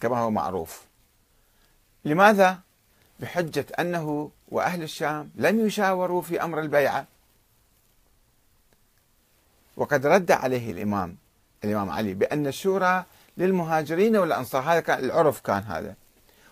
كما 0.00 0.18
هو 0.18 0.30
معروف. 0.30 0.82
لماذا؟ 2.04 2.58
بحجة 3.20 3.66
أنه 3.78 4.30
وأهل 4.48 4.82
الشام 4.82 5.30
لم 5.34 5.66
يشاوروا 5.66 6.22
في 6.22 6.42
أمر 6.42 6.60
البيعة 6.60 7.06
وقد 9.76 10.06
رد 10.06 10.30
عليه 10.30 10.70
الإمام 10.70 11.16
الإمام 11.64 11.90
علي 11.90 12.14
بأن 12.14 12.46
الشورى 12.46 13.04
للمهاجرين 13.36 14.16
والأنصار 14.16 14.62
هذا 14.62 14.80
كان 14.80 15.04
العرف 15.04 15.40
كان 15.40 15.62
هذا. 15.62 15.94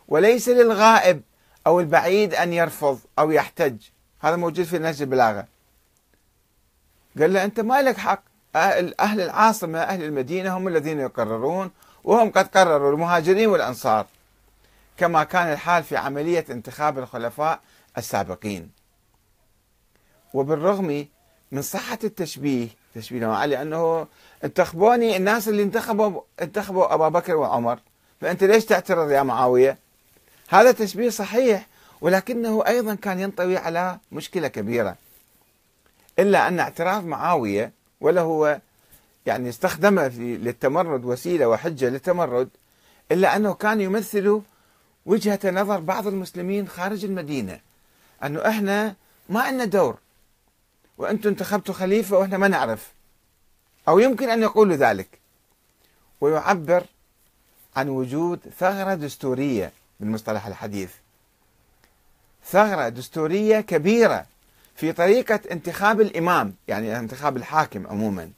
وليس 0.09 0.49
للغائب 0.49 1.23
أو 1.67 1.81
البعيد 1.81 2.35
أن 2.35 2.53
يرفض 2.53 3.01
أو 3.19 3.31
يحتج. 3.31 3.77
هذا 4.21 4.37
موجود 4.37 4.65
في 4.65 4.79
نهج 4.79 5.03
البلاغة. 5.03 5.47
قال 7.19 7.33
له 7.33 7.45
أنت 7.45 7.61
ما 7.61 7.83
لك 7.83 7.97
حق 7.97 8.23
أهل 8.57 9.21
العاصمة 9.21 9.79
أهل 9.79 10.03
المدينة 10.03 10.57
هم 10.57 10.69
الذين 10.69 11.01
يقررون 11.01 11.71
وهم 12.05 12.31
قد 12.31 12.49
قرروا 12.49 12.93
المهاجرين 12.93 13.49
والأنصار. 13.49 14.07
كما 14.97 15.25
كان 15.25 15.53
الحال 15.53 15.85
في 15.85 15.97
عملية 15.97 16.45
انتخاب 16.51 16.99
الخلفاء 16.99 17.61
السابقين. 17.99 18.71
وبالرغم 20.35 21.07
من 21.53 21.63
صحة 21.63 21.99
التشبيه 22.05 22.69
تشبيه 22.95 23.27
علي 23.27 23.63
أنه 23.63 24.07
انتخبوني 24.45 25.17
الناس 25.17 25.49
اللي 25.49 25.63
انتخبوا 25.63 26.21
انتخبوا 26.43 26.95
أبا 26.95 27.09
بكر 27.09 27.37
وعمر. 27.37 27.79
فأنت 28.21 28.45
ليش 28.45 28.65
تعترض 28.65 29.11
يا 29.11 29.23
معاوية؟ 29.23 29.79
هذا 30.49 30.73
تشبيه 30.73 31.11
صحيح 31.11 31.67
ولكنه 32.01 32.67
أيضا 32.67 32.95
كان 32.95 33.21
ينطوي 33.21 33.57
على 33.57 33.99
مشكلة 34.13 34.49
كبيرة. 34.49 34.97
إلا 36.19 36.49
أن 36.49 36.61
اعتراف 36.61 37.05
معاوية 37.05 37.73
ولا 38.01 38.21
هو 38.21 38.61
يعني 39.27 39.49
استخدمه 39.49 40.09
للتمرد 40.19 41.05
وسيلة 41.05 41.49
وحجة 41.49 41.89
للتمرد 41.89 42.49
إلا 43.13 43.37
أنه 43.37 43.55
كان 43.55 43.81
يمثل 43.81 44.41
وجهة 45.07 45.41
نظر 45.45 45.81
بعض 45.81 46.07
المسلمين 46.07 46.69
خارج 46.69 47.05
المدينة. 47.05 47.61
أنه 48.25 48.49
إحنا 48.49 48.95
ما 49.29 49.43
عندنا 49.43 49.65
دور. 49.65 49.97
وأنتم 50.99 51.29
انتخبتوا 51.29 51.75
خليفة 51.75 52.19
وإحنا 52.19 52.39
ما 52.39 52.49
نعرف. 52.49 52.93
أو 53.89 53.99
يمكن 53.99 54.31
أن 54.31 54.43
يقولوا 54.43 54.77
ذلك. 54.77 55.09
ويعبر 56.21 56.85
عن 57.77 57.89
وجود 57.89 58.41
ثغرة 58.59 58.95
دستورية 58.95 59.73
بالمصطلح 60.01 60.47
الحديث. 60.47 60.91
ثغرة 62.47 62.89
دستورية 62.89 63.61
كبيرة 63.61 64.27
في 64.77 64.93
طريقة 64.93 65.41
انتخاب 65.51 66.01
الإمام 66.01 66.55
يعني 66.69 66.99
انتخاب 66.99 67.37
الحاكم 67.37 67.87
عموما 67.87 68.31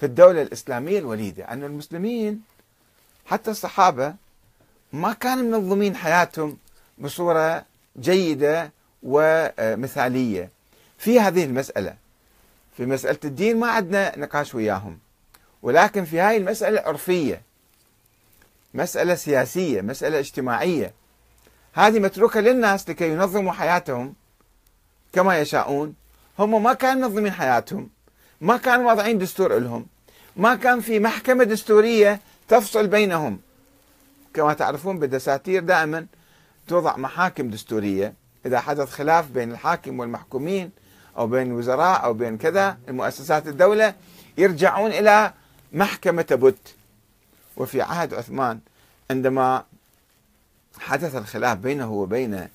في 0.00 0.06
الدولة 0.06 0.42
الإسلامية 0.42 0.98
الوليدة. 0.98 1.44
أن 1.44 1.64
المسلمين 1.64 2.42
حتى 3.26 3.50
الصحابة 3.50 4.14
ما 4.92 5.12
كانوا 5.12 5.58
منظمين 5.58 5.96
حياتهم 5.96 6.58
بصورة 6.98 7.64
جيدة 8.00 8.70
ومثالية. 9.02 10.50
في 11.02 11.20
هذه 11.20 11.44
المسألة 11.44 11.94
في 12.76 12.86
مسألة 12.86 13.18
الدين 13.24 13.56
ما 13.56 13.70
عندنا 13.70 14.18
نقاش 14.18 14.54
وياهم 14.54 14.98
ولكن 15.62 16.04
في 16.04 16.20
هاي 16.20 16.36
المسألة 16.36 16.80
عرفية 16.80 17.42
مسألة 18.74 19.14
سياسية 19.14 19.80
مسألة 19.80 20.18
اجتماعية. 20.18 20.92
هذه 21.72 21.98
متروكة 21.98 22.40
للناس 22.40 22.90
لكي 22.90 23.12
ينظموا 23.12 23.52
حياتهم 23.52 24.14
كما 25.12 25.38
يشاءون. 25.40 25.94
هم 26.38 26.62
ما 26.62 26.72
كانوا 26.72 27.08
منظمين 27.08 27.32
حياتهم 27.32 27.90
ما 28.40 28.56
كانوا 28.56 28.86
واضعين 28.86 29.18
دستور 29.18 29.58
لهم 29.58 29.86
ما 30.36 30.54
كان 30.54 30.80
في 30.80 31.00
محكمة 31.00 31.44
دستورية 31.44 32.20
تفصل 32.48 32.86
بينهم. 32.86 33.40
كما 34.34 34.54
تعرفون 34.54 34.98
بالدساتير 34.98 35.62
دائما 35.62 36.06
توضع 36.68 36.96
محاكم 36.96 37.50
دستورية 37.50 38.14
إذا 38.46 38.60
حدث 38.60 38.90
خلاف 38.90 39.30
بين 39.30 39.52
الحاكم 39.52 40.00
والمحكومين 40.00 40.81
أو 41.18 41.26
بين 41.26 41.46
الوزراء 41.46 42.04
أو 42.04 42.14
بين 42.14 42.38
كذا 42.38 42.78
المؤسسات 42.88 43.46
الدولة 43.46 43.94
يرجعون 44.38 44.90
إلى 44.90 45.32
محكمة 45.72 46.22
تبت. 46.22 46.74
وفي 47.56 47.82
عهد 47.82 48.14
عثمان 48.14 48.60
عندما 49.10 49.64
حدث 50.78 51.16
الخلاف 51.16 51.58
بينه 51.58 51.92
وبين 51.92 52.48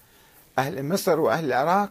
أهل 0.60 0.86
مصر 0.86 1.20
وأهل 1.20 1.46
العراق 1.46 1.90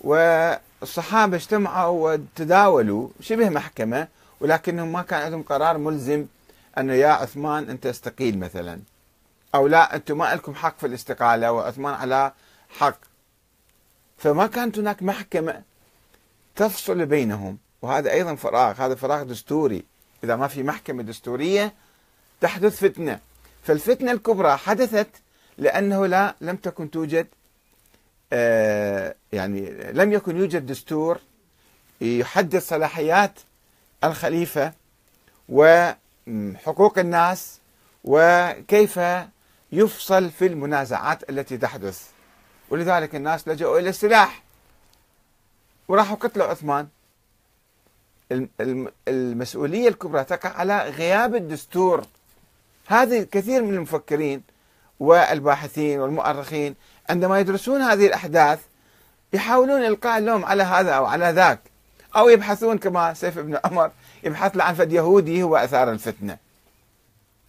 والصحابة 0.00 1.36
اجتمعوا 1.36 2.12
وتداولوا 2.12 3.08
شبه 3.20 3.48
محكمة 3.48 4.08
ولكنهم 4.40 4.92
ما 4.92 5.02
كان 5.02 5.22
عندهم 5.22 5.42
قرار 5.42 5.78
ملزم 5.78 6.26
أنه 6.78 6.92
يا 6.92 7.08
عثمان 7.08 7.70
أنت 7.70 7.86
استقيل 7.86 8.38
مثلا 8.38 8.80
أو 9.54 9.66
لا 9.66 9.96
أنتم 9.96 10.18
ما 10.18 10.34
لكم 10.34 10.54
حق 10.54 10.78
في 10.78 10.86
الاستقالة 10.86 11.52
وعثمان 11.52 11.94
على 11.94 12.32
حق. 12.78 13.09
فما 14.20 14.46
كانت 14.46 14.78
هناك 14.78 15.02
محكمة 15.02 15.62
تفصل 16.56 17.06
بينهم. 17.06 17.58
وهذا 17.82 18.12
أيضا 18.12 18.34
فراغ 18.34 18.82
هذا 18.82 18.94
فراغ 18.94 19.22
دستوري. 19.22 19.84
إذا 20.24 20.36
ما 20.36 20.48
في 20.48 20.62
محكمة 20.62 21.02
دستورية 21.02 21.74
تحدث 22.40 22.80
فتنة. 22.80 23.20
فالفتنة 23.62 24.12
الكبرى 24.12 24.56
حدثت 24.56 25.08
لأنه 25.58 26.06
لا 26.06 26.34
لم 26.40 26.56
تكن 26.56 26.90
توجد 26.90 27.26
آه 28.32 29.14
يعني 29.32 29.70
لم 29.92 30.12
يكن 30.12 30.36
يوجد 30.36 30.66
دستور 30.66 31.18
يحدد 32.00 32.58
صلاحيات 32.58 33.32
الخليفة 34.04 34.72
وحقوق 35.48 36.98
الناس 36.98 37.58
وكيف 38.04 39.00
يفصل 39.72 40.30
في 40.30 40.46
المنازعات 40.46 41.30
التي 41.30 41.58
تحدث. 41.58 42.10
ولذلك 42.70 43.14
الناس 43.14 43.48
لجأوا 43.48 43.78
إلى 43.78 43.88
السلاح. 43.88 44.42
وراحوا 45.88 46.16
قتلوا 46.16 46.46
عثمان. 46.46 46.88
المسؤولية 49.08 49.88
الكبرى 49.88 50.24
تقع 50.24 50.50
على 50.50 50.82
غياب 50.82 51.34
الدستور. 51.34 52.04
هذه 52.86 53.22
كثير 53.22 53.62
من 53.62 53.74
المفكرين 53.74 54.42
والباحثين 55.00 56.00
والمؤرخين 56.00 56.74
عندما 57.10 57.40
يدرسون 57.40 57.82
هذه 57.82 58.06
الأحداث 58.06 58.60
يحاولون 59.32 59.84
إلقاء 59.84 60.18
اللوم 60.18 60.44
على 60.44 60.62
هذا 60.62 60.92
أو 60.92 61.04
على 61.04 61.30
ذاك. 61.30 61.60
أو 62.16 62.28
يبحثون 62.28 62.78
كما 62.78 63.14
سيف 63.14 63.38
بن 63.38 63.58
عمر 63.64 63.90
يبحث 64.24 64.60
عن 64.60 64.74
فد 64.74 64.92
يهودي 64.92 65.42
هو 65.42 65.56
أثار 65.56 65.92
الفتنة. 65.92 66.38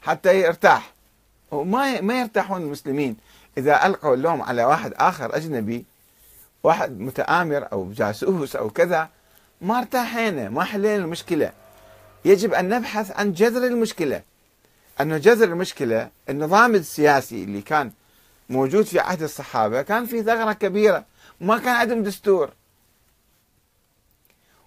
حتى 0.01 0.41
يرتاح. 0.41 0.93
وما 1.51 2.01
ما 2.01 2.21
يرتاحون 2.21 2.61
المسلمين. 2.61 3.17
إذا 3.57 3.85
ألقوا 3.85 4.15
اللوم 4.15 4.41
على 4.41 4.63
واحد 4.63 4.93
آخر 4.97 5.35
أجنبي 5.35 5.85
واحد 6.63 6.99
متآمر 6.99 7.67
أو 7.71 7.91
جاسوس 7.91 8.55
أو 8.55 8.69
كذا 8.69 9.09
ما 9.61 9.79
ارتاحينا 9.79 10.49
ما 10.49 10.63
حلينا 10.63 10.95
المشكلة. 10.95 11.51
يجب 12.25 12.53
أن 12.53 12.69
نبحث 12.69 13.11
عن 13.11 13.33
جذر 13.33 13.67
المشكلة. 13.67 14.21
أنه 15.01 15.17
جذر 15.17 15.47
المشكلة 15.47 16.09
النظام 16.29 16.75
السياسي 16.75 17.43
اللي 17.43 17.61
كان 17.61 17.91
موجود 18.49 18.85
في 18.85 18.99
عهد 18.99 19.23
الصحابة 19.23 19.81
كان 19.81 20.05
في 20.05 20.23
ثغرة 20.23 20.53
كبيرة. 20.53 21.05
ما 21.41 21.57
كان 21.57 21.75
عندهم 21.75 22.03
دستور. 22.03 22.49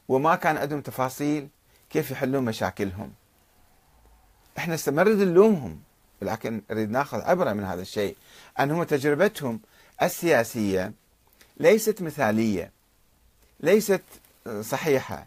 وما 0.09 0.35
كان 0.37 0.57
عندهم 0.57 0.81
تفاصيل 0.81 1.49
كيف 1.91 2.11
يحلون 2.11 2.45
مشاكلهم. 2.45 3.13
إحنا 4.59 4.75
استمرد 4.75 5.17
نلومهم. 5.17 5.81
ولكن 6.25 6.63
نريد 6.71 6.91
ناخذ 6.91 7.21
عبرة 7.21 7.53
من 7.53 7.65
هذا 7.65 7.83
الشيء 7.83 8.17
أنهم 8.61 8.83
تجربتهم 8.83 9.61
السياسية 10.03 10.93
ليست 11.57 12.03
مثالية 12.03 12.71
ليست 13.61 14.03
صحيحة 14.61 15.27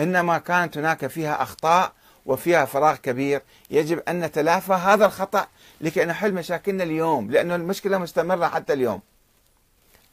إنما 0.00 0.38
كانت 0.38 0.78
هناك 0.78 1.06
فيها 1.06 1.42
أخطاء 1.42 1.92
وفيها 2.26 2.64
فراغ 2.64 2.96
كبير. 2.96 3.42
يجب 3.70 3.98
أن 4.08 4.20
نتلافى 4.20 4.72
هذا 4.72 5.06
الخطأ 5.06 5.46
لكي 5.80 6.04
نحل 6.04 6.34
مشاكلنا 6.34 6.84
اليوم 6.84 7.30
لأن 7.30 7.52
المشكلة 7.52 7.98
مستمرة 7.98 8.46
حتى 8.46 8.72
اليوم. 8.72 9.00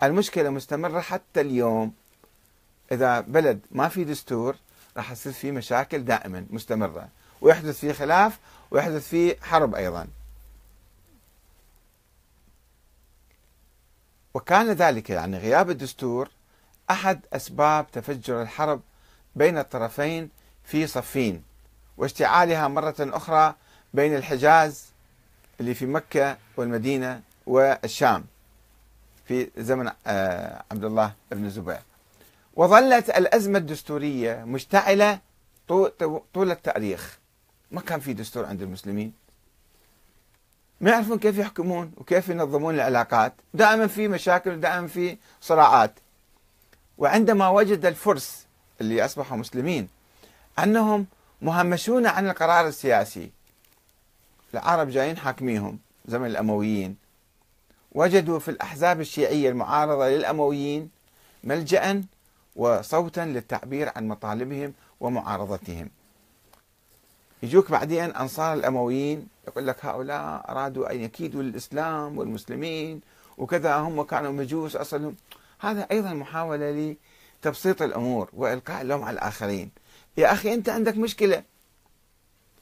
المشكلة 0.04 0.50
مستمرة 0.50 1.00
حتى 1.00 1.42
اليوم. 1.42 1.94
إذا 2.92 3.20
بلد 3.20 3.60
ما 3.72 3.88
في 3.88 4.04
دستور 4.04 4.56
راح 4.98 5.12
يصير 5.12 5.34
فيه 5.34 5.52
مشاكل 5.52 6.06
دائما 6.06 6.46
مستمرة 6.50 7.08
ويحدث 7.42 7.80
فيه 7.80 7.92
خلاف 7.92 8.40
ويحدث 8.72 9.08
فيه 9.08 9.36
حرب 9.42 9.76
أيضا. 9.76 10.08
وكان 14.34 14.72
ذلك 14.72 15.10
يعني 15.10 15.38
غياب 15.38 15.70
الدستور 15.70 16.30
أحد 16.92 17.20
أسباب 17.34 17.92
تفجر 17.92 18.42
الحرب 18.42 18.82
بين 19.36 19.58
الطرفين 19.58 20.30
في 20.64 20.88
صفين 20.88 21.44
واشتعالها 21.98 22.68
مرة 22.68 22.96
أخرى 23.00 23.56
بين 23.94 24.16
الحجاز 24.16 24.86
اللي 25.60 25.74
في 25.74 25.86
مكة 25.86 26.38
والمدينة 26.58 27.22
والشام 27.48 28.26
في 29.28 29.50
زمن 29.58 29.92
آه، 30.08 30.64
عبد 30.72 30.84
الله 30.84 31.14
بن 31.32 31.46
الزبير 31.46 31.80
وظلت 32.56 33.10
الأزمة 33.10 33.58
الدستورية 33.58 34.44
مشتعلة 34.44 35.20
طول 36.34 36.52
التاريخ. 36.52 37.20
ما 37.72 37.82
كان 37.82 38.00
في 38.00 38.14
دستور 38.14 38.46
عند 38.46 38.62
المسلمين. 38.62 39.14
ما 40.82 40.92
يعرفون 40.92 41.20
كيف 41.20 41.38
يحكمون 41.38 41.92
وكيف 41.98 42.30
ينظمون 42.30 42.76
العلاقات. 42.76 43.34
دائما 43.54 43.88
في 43.88 44.08
مشاكل 44.08 44.50
ودائما 44.50 44.88
في 44.88 45.18
صراعات. 45.42 45.94
وعندما 46.98 47.50
وجد 47.50 47.86
الفرس 47.86 48.46
اللي 48.82 49.06
أصبحوا 49.06 49.38
مسلمين 49.38 49.88
أنهم 50.60 51.06
مهمشون 51.42 52.08
عن 52.08 52.30
القرار 52.30 52.68
السياسي 52.68 53.32
العرب 54.54 54.90
جايين 54.90 55.18
حاكميهم 55.18 55.80
زمن 56.06 56.26
الأمويين. 56.26 56.96
وجدوا 57.92 58.40
في 58.40 58.52
الأحزاب 58.52 59.02
الشيعية 59.02 59.50
المعارضة 59.50 60.10
للأمويين 60.10 60.90
ملجأ 61.44 62.04
وصوتا 62.56 63.22
للتعبير 63.22 63.92
عن 63.96 64.08
مطالبهم 64.08 64.74
ومعارضتهم. 65.00 65.90
يجوك 67.44 67.72
بعدين 67.72 68.16
أنصار 68.16 68.54
الأمويين 68.54 69.28
يقول 69.48 69.68
لك 69.68 69.86
هؤلاء 69.86 70.46
أرادوا 70.50 70.92
أن 70.92 71.02
يكيدوا 71.02 71.42
الإسلام 71.42 72.18
والمسلمين 72.18 73.02
وكذا 73.38 73.76
هم 73.76 74.02
كانوا 74.04 74.32
مجوس 74.32 74.76
أصلهم. 74.76 75.16
هذا 75.60 75.88
أيضا 75.92 76.14
محاولة 76.14 76.96
لتبسيط 77.42 77.82
الأمور 77.82 78.30
وإلقاء 78.34 78.82
اللوم 78.82 79.04
على 79.04 79.14
الآخرين. 79.14 79.72
يا 80.18 80.34
أخي 80.34 80.54
أنت 80.54 80.70
عندك 80.70 80.98
مشكلة 80.98 81.44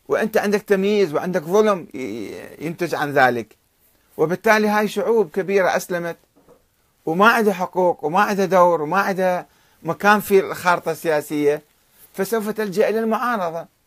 وأنت 0.08 0.38
عندك 0.38 0.62
تمييز 0.62 1.14
وعندك 1.14 1.42
ظلم 1.44 1.88
ينتج 2.60 2.96
عن 2.96 3.12
ذلك. 3.12 3.56
وبالتالي 4.18 4.68
هاي 4.68 4.88
شعوب 4.88 5.30
كبيرة 5.30 5.76
أسلمت 5.76 6.18
وما 7.06 7.28
عندها 7.28 7.54
حقوق 7.54 8.06
وما 8.06 8.22
عندها 8.22 8.46
دور 8.46 8.82
وما 8.82 9.00
عندها 9.00 9.48
مكان 9.84 10.20
في 10.20 10.40
الخارطة 10.40 10.92
السياسية 10.92 11.62
فسوف 12.14 12.50
تلجأ 12.50 12.90
إلى 12.90 13.00
المعارضة. 13.00 13.79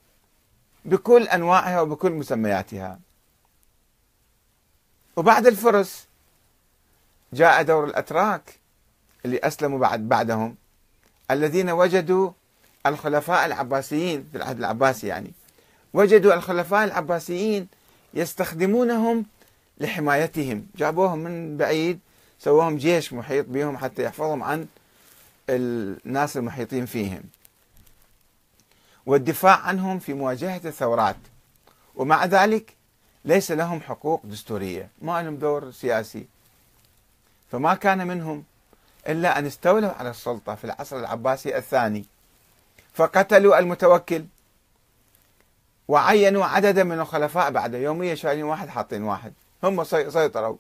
بكل 0.85 1.23
أنواعها 1.23 1.81
وبكل 1.81 2.13
مسمياتها. 2.13 2.99
وبعد 5.17 5.47
الفرس 5.47 6.07
جاء 7.33 7.63
دور 7.63 7.85
الأتراك 7.85 8.59
اللي 9.25 9.39
أسلموا 9.39 9.79
بعد 9.79 10.09
بعدهم 10.09 10.57
الذين 11.31 11.71
وجدوا 11.71 12.31
الخلفاء 12.87 13.47
العباسيين 13.47 14.29
في 14.33 14.37
العهد 14.39 14.59
العباسي 14.59 15.07
يعني. 15.07 15.33
وجدوا 15.95 16.35
الخلفاء 16.35 16.85
العباسيين 16.85 17.69
يستخدمونهم 18.15 19.27
لحمايتهم. 19.79 20.67
جابوهم 20.77 21.19
من 21.19 21.57
بعيد 21.57 22.01
سووهم 22.39 22.77
جيش 22.77 23.13
محيط 23.13 23.47
بهم 23.49 23.77
حتى 23.77 24.03
يحفظهم 24.05 24.43
عن 24.43 24.67
الناس 25.51 26.37
المحيطين 26.37 26.87
فيهم. 26.87 27.23
والدفاع 29.07 29.57
عنهم 29.57 29.99
في 29.99 30.15
مواجهة 30.15 30.61
الثورات. 30.65 31.17
ومع 31.95 32.25
ذلك 32.25 32.77
ليس 33.25 33.51
لهم 33.51 33.81
حقوق 33.81 34.21
دستورية. 34.25 34.89
ما 35.03 35.23
لهم 35.23 35.37
دور 35.37 35.71
سياسي. 35.71 36.27
فما 37.53 37.75
كان 37.75 38.07
منهم 38.07 38.45
إلا 39.09 39.39
أن 39.39 39.47
استولوا 39.47 39.91
على 39.91 40.11
السلطة 40.11 40.55
في 40.55 40.65
العصر 40.65 40.97
العباسي 40.97 41.57
الثاني. 41.57 42.05
فقتلوا 42.95 43.59
المتوكل. 43.59 44.25
وعينوا 45.89 46.45
عددا 46.45 46.85
من 46.85 47.01
الخلفاء 47.01 47.51
بعد 47.51 47.75
يوميا 47.75 48.15
شايلين 48.15 48.45
واحد 48.45 48.69
حاطين 48.69 49.03
واحد. 49.03 49.33
هم 49.65 49.85
سيطروا. 49.85 50.57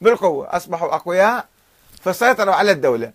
بالقوة. 0.00 0.56
أصبحوا 0.56 0.94
أقوياء 0.94 1.48
فسيطروا 2.00 2.54
على 2.54 2.70
الدولة. 2.70 3.12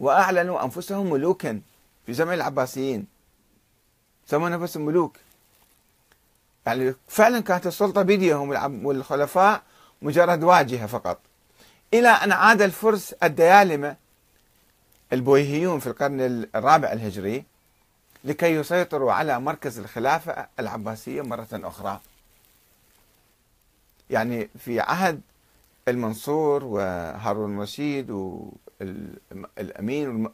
وأعلنوا 0.00 0.64
أنفسهم 0.64 1.10
ملوكا. 1.10 1.60
في 2.06 2.12
زمن 2.12 2.34
العباسيين. 2.34 3.06
سموا 4.26 4.48
نفسهم 4.48 4.86
ملوك 4.86 5.16
يعني 6.66 6.94
فعلا 7.08 7.40
كانت 7.40 7.66
السلطة 7.66 8.02
بيديهم 8.02 8.48
والخلفاء 8.86 9.62
مجرد 10.02 10.42
واجهة 10.44 10.86
فقط. 10.86 11.18
إلى 11.94 12.08
أن 12.08 12.32
عاد 12.32 12.62
الفرس 12.62 13.12
الديالمة 13.12 13.96
البويهيون 15.12 15.78
في 15.78 15.86
القرن 15.86 16.46
الرابع 16.54 16.92
الهجري 16.92 17.44
لكي 18.24 18.46
يسيطروا 18.46 19.12
على 19.12 19.40
مركز 19.40 19.78
الخلافة 19.78 20.46
العباسية 20.60 21.22
مرة 21.22 21.48
أخرى. 21.52 22.00
يعني 24.10 24.48
في 24.58 24.80
عهد 24.80 25.20
المنصور 25.88 26.64
وهارون 26.64 27.56
الرشيد 27.56 28.10
والأمين 28.80 30.28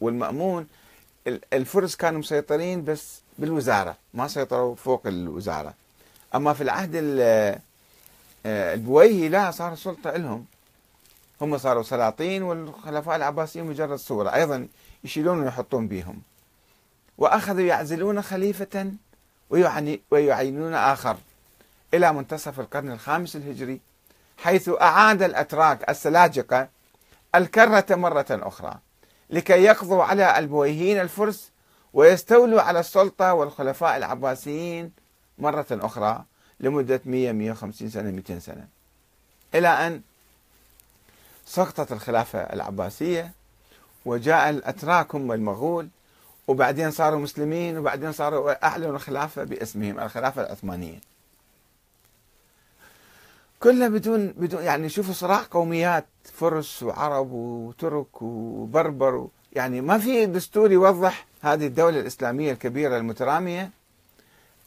والمأمون 0.00 0.66
الفرس 1.52 1.96
كانوا 1.96 2.20
مسيطرين 2.20 2.84
بس 2.84 3.20
بالوزارة 3.38 3.96
ما 4.14 4.28
سيطروا 4.28 4.74
فوق 4.74 5.06
الوزارة. 5.06 5.74
أما 6.34 6.52
في 6.52 6.62
العهد 6.62 6.92
البويهي 8.46 9.28
لا 9.28 9.50
صار 9.50 9.72
السلطة 9.72 10.10
لهم. 10.10 10.44
هم 11.40 11.58
صاروا 11.58 11.82
سلاطين 11.82 12.42
والخلفاء 12.42 13.16
العباسيين 13.16 13.64
مجرد 13.64 13.98
صورة. 13.98 14.34
أيضا 14.34 14.68
يشيلون 15.04 15.40
ويحطون 15.40 15.88
بهم 15.88 16.22
وأخذوا 17.18 17.60
يعزلون 17.60 18.22
خليفة 18.22 18.92
ويعينون 20.10 20.74
آخر 20.74 21.16
إلى 21.94 22.12
منتصف 22.12 22.60
القرن 22.60 22.92
الخامس 22.92 23.36
الهجري 23.36 23.80
حيث 24.38 24.70
أعاد 24.80 25.22
الأتراك 25.22 25.90
السلاجقة 25.90 26.68
الكرة 27.34 27.86
مرة 27.90 28.26
أخرى. 28.30 28.78
لكي 29.30 29.62
يقضوا 29.62 30.04
على 30.04 30.38
البويهيين 30.38 31.00
الفرس 31.00 31.50
ويستولوا 31.92 32.62
على 32.62 32.80
السلطة 32.80 33.34
والخلفاء 33.34 33.96
العباسيين 33.96 34.92
مرة 35.38 35.66
أخرى 35.70 36.24
لمدة 36.60 37.00
100 37.04 37.32
150 37.32 37.90
سنة 37.90 38.10
200 38.10 38.38
سنة. 38.38 38.68
إلى 39.54 39.68
أن 39.68 40.00
سقطت 41.46 41.92
الخلافة 41.92 42.38
العباسية 42.38 43.32
وجاء 44.04 44.50
الأتراك 44.50 45.14
هم 45.14 45.32
المغول 45.32 45.88
وبعدين 46.48 46.90
صاروا 46.90 47.20
مسلمين 47.20 47.78
وبعدين 47.78 48.12
صاروا 48.12 48.66
أعلنوا 48.66 48.96
الخلافة 48.96 49.44
باسمهم 49.44 50.00
الخلافة 50.00 50.42
العثمانية. 50.42 51.00
كلها 53.66 53.88
بدون 53.88 54.26
بدون 54.26 54.62
يعني 54.62 54.88
شوفوا 54.88 55.14
صراع 55.14 55.42
قوميات 55.50 56.06
فرس 56.24 56.82
وعرب 56.82 57.32
وترك 57.32 58.22
وبربر 58.22 59.28
يعني 59.52 59.80
ما 59.80 59.98
في 59.98 60.26
دستور 60.26 60.72
يوضح 60.72 61.26
هذه 61.42 61.66
الدولة 61.66 62.00
الإسلامية 62.00 62.52
الكبيرة 62.52 62.96
المترامية 62.96 63.70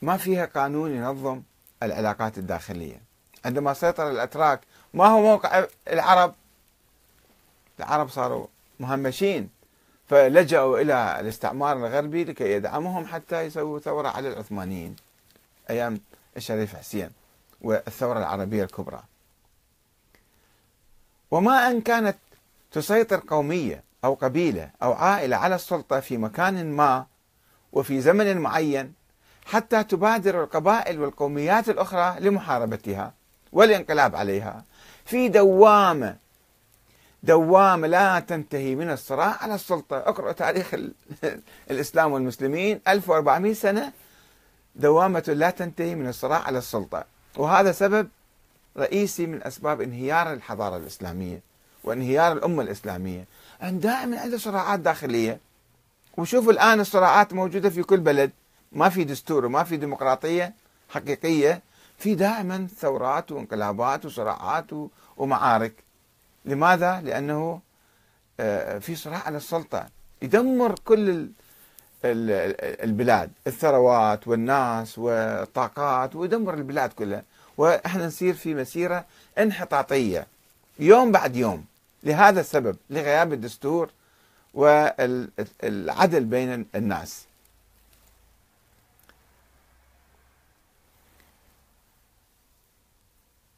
ما 0.01 0.17
فيها 0.17 0.45
قانون 0.45 0.91
ينظم 0.91 1.41
العلاقات 1.83 2.37
الداخلية. 2.37 3.01
عندما 3.45 3.73
سيطر 3.73 4.11
الأتراك 4.11 4.61
ما 4.93 5.07
هو 5.07 5.21
موقع 5.21 5.65
العرب؟ 5.87 6.33
العرب 7.79 8.09
صاروا 8.09 8.47
مهمشين 8.79 9.49
فلجأوا 10.07 10.79
إلى 10.79 11.19
الاستعمار 11.19 11.77
الغربي 11.77 12.23
لكي 12.23 12.51
يدعمهم 12.51 13.05
حتى 13.05 13.41
يسووا 13.41 13.79
ثورة 13.79 14.07
على 14.07 14.29
العثمانيين 14.29 14.95
أيام 15.69 16.01
الشريف 16.37 16.75
حسين. 16.75 17.18
والثورة 17.61 18.19
العربية 18.19 18.63
الكبرى. 18.63 19.03
وما 21.31 21.71
أن 21.71 21.81
كانت 21.81 22.17
تسيطر 22.71 23.23
قومية 23.27 23.83
أو 24.03 24.13
قبيلة 24.13 24.69
أو 24.83 24.93
عائلة 24.93 25.37
على 25.37 25.55
السلطة 25.55 25.99
في 25.99 26.17
مكان 26.17 26.71
ما 26.71 27.05
وفي 27.73 28.01
زمن 28.01 28.37
معين 28.37 28.93
حتى 29.45 29.83
تبادر 29.83 30.43
القبائل 30.43 31.01
والقوميات 31.01 31.69
الأخرى 31.69 32.19
لمحاربتها 32.19 33.13
والانقلاب 33.51 34.15
عليها. 34.15 34.63
في 35.05 35.29
دوامة 35.29 36.15
دوامة 37.23 37.87
لا 37.87 38.19
تنتهي 38.19 38.75
من 38.75 38.91
الصراع 38.91 39.37
على 39.41 39.55
السلطة. 39.55 39.97
اقرأ 39.97 40.31
تاريخ 40.31 40.75
الإسلام 41.71 42.11
والمسلمين 42.11 42.79
1400 42.87 43.53
سنة. 43.53 43.91
دوامة 44.75 45.23
لا 45.27 45.49
تنتهي 45.49 45.95
من 45.95 46.07
الصراع 46.07 46.39
على 46.39 46.57
السلطة. 46.57 47.05
وهذا 47.39 47.71
سبب 47.71 48.07
رئيسي 48.77 49.25
من 49.25 49.43
أسباب 49.43 49.81
انهيار 49.81 50.33
الحضارة 50.33 50.77
الإسلامية 50.77 51.41
وانهيار 51.83 52.31
الأمة 52.31 52.63
الإسلامية. 52.63 53.25
أن 53.63 53.79
دائما 53.79 54.19
عنده 54.19 54.37
صراعات 54.37 54.79
داخلية. 54.79 55.39
وشوفوا 56.17 56.51
الآن 56.51 56.79
الصراعات 56.79 57.33
موجودة 57.33 57.69
في 57.69 57.83
كل 57.83 57.99
بلد. 57.99 58.31
ما 58.71 58.89
في 58.89 59.03
دستور 59.03 59.45
وما 59.45 59.63
في 59.63 59.77
ديمقراطية 59.77 60.53
حقيقية. 60.89 61.61
في 61.97 62.15
دائما 62.15 62.67
ثورات 62.79 63.31
وانقلابات 63.31 64.05
وصراعات 64.05 64.65
ومعارك. 65.17 65.73
لماذا؟ 66.45 67.01
لأنه 67.01 67.61
آه، 68.39 68.79
في 68.79 68.95
صراع 68.95 69.23
على 69.25 69.37
السلطة. 69.37 69.87
يدمر 70.21 70.75
كل 70.85 71.29
البلاد. 72.05 73.31
الثروات 73.47 74.27
والناس 74.27 74.99
والطاقات. 74.99 76.15
ويدمر 76.15 76.53
البلاد 76.53 76.93
كلها. 76.93 77.23
وإحنا 77.59 78.07
نسير 78.07 78.33
في 78.33 78.53
مسيرة 78.53 79.05
انحطاطية 79.37 80.27
يوم 80.79 81.11
بعد 81.11 81.35
يوم 81.35 81.65
لهذا 82.03 82.41
السبب 82.41 82.77
لغياب 82.89 83.33
الدستور 83.33 83.89
والعدل 84.53 86.23
بين 86.23 86.65
الناس. 86.75 87.25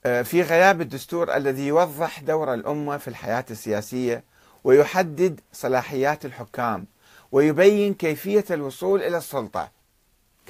آه، 0.05 0.21
في 0.21 0.41
غياب 0.41 0.81
الدستور 0.81 1.35
الذي 1.35 1.67
يوضح 1.67 2.19
دور 2.19 2.53
الأمة 2.53 2.97
في 2.97 3.07
الحياة 3.07 3.45
السياسية 3.51 4.23
ويحدد 4.63 5.39
صلاحيات 5.53 6.25
الحكام 6.25 6.85
ويبين 7.31 7.93
كيفية 7.93 8.45
الوصول 8.51 9.01
إلى 9.01 9.17
السلطة. 9.17 9.80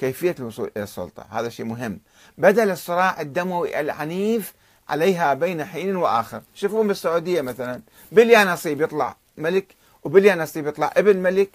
كيفية 0.02 0.34
الوصول 0.38 0.70
إلى 0.76 0.84
السلطة. 0.84 1.26
هذا 1.30 1.48
شيء 1.48 1.66
مهم. 1.66 1.98
بدل 2.38 2.70
الصراع 2.70 3.20
الدموي 3.20 3.80
العنيف 3.80 4.52
عليها 4.88 5.34
بين 5.34 5.64
حين 5.64 5.96
وآخر. 5.96 6.42
شوفوا 6.54 6.84
بالسعودية 6.84 7.40
مثلا 7.40 7.80
بليا 8.12 8.44
نصيب 8.44 8.80
يطلع 8.80 9.16
ملك 9.36 9.74
وبليا 10.04 10.34
نصيب 10.34 10.66
يطلع 10.66 10.92
ابن 10.96 11.16
ملك 11.16 11.50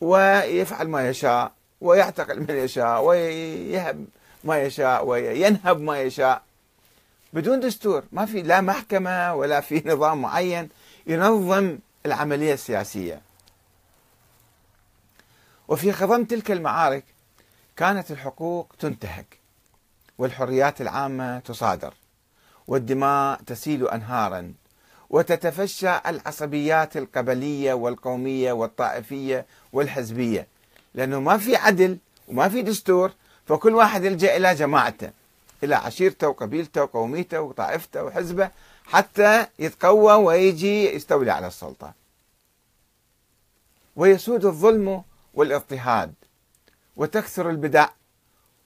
ويفعل 0.00 0.88
ما 0.88 1.08
يشاء 1.08 1.52
ويعتقل 1.80 2.40
من 2.40 2.50
يشاء 2.50 3.04
ويهب 3.04 4.04
ما 4.44 4.62
يشاء 4.62 5.06
وينهب 5.06 5.80
ما 5.80 6.00
يشاء. 6.00 6.42
بدون 7.32 7.60
دستور. 7.60 8.02
ما 8.12 8.26
في 8.26 8.42
لا 8.42 8.60
محكمة 8.60 9.34
ولا 9.34 9.60
في 9.60 9.82
نظام 9.86 10.22
معين 10.22 10.68
ينظم 11.06 11.78
العملية 12.06 12.54
السياسية. 12.54 13.20
وفي 15.68 15.92
خضم 15.92 16.24
تلك 16.24 16.50
المعارك 16.50 17.04
كانت 17.76 18.10
الحقوق 18.10 18.74
تنتهك 18.78 19.38
والحريات 20.18 20.80
العامة 20.80 21.38
تصادر 21.38 21.94
والدماء 22.66 23.40
تسيل 23.46 23.88
أنهارا 23.88 24.54
وتتفشى 25.10 26.00
العصبيات 26.06 26.96
القبلية 26.96 27.74
والقومية 27.74 28.52
والطائفية 28.52 29.46
والحزبية. 29.72 30.46
لأنه 30.94 31.20
ما 31.20 31.38
في 31.38 31.56
عدل 31.56 31.98
وما 32.28 32.48
في 32.48 32.62
دستور 32.62 33.12
فكل 33.46 33.74
واحد 33.74 34.04
يلجأ 34.04 34.36
إلى 34.36 34.54
جماعته 34.54 35.10
إلى 35.62 35.74
عشيرته 35.74 36.28
وقبيلته 36.28 36.82
وقوميته 36.82 37.40
وطائفته 37.40 38.04
وحزبه 38.04 38.50
حتى 38.84 39.46
يتقوى 39.58 40.14
ويجي 40.14 40.94
يستولي 40.94 41.30
على 41.30 41.46
السلطة. 41.46 41.92
ويسود 43.96 44.44
الظلم 44.44 45.02
والاضطهاد 45.34 46.14
وتكثر 46.96 47.50
البدع 47.50 47.88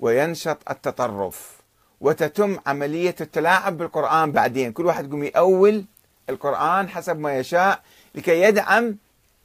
وينشط 0.01 0.59
التطرف 0.71 1.59
وتتم 2.01 2.59
عملية 2.67 3.14
التلاعب 3.21 3.79
بالقرآن 3.79 4.33
بعدين. 4.33 4.73
كل 4.73 4.87
واحد 4.87 5.09
يقوم 5.09 5.25
يأول 5.25 5.85
القرآن 6.31 6.88
حسب 6.88 7.19
ما 7.19 7.38
يشاء 7.38 7.83
لكي 8.14 8.43
يدعم 8.43 8.97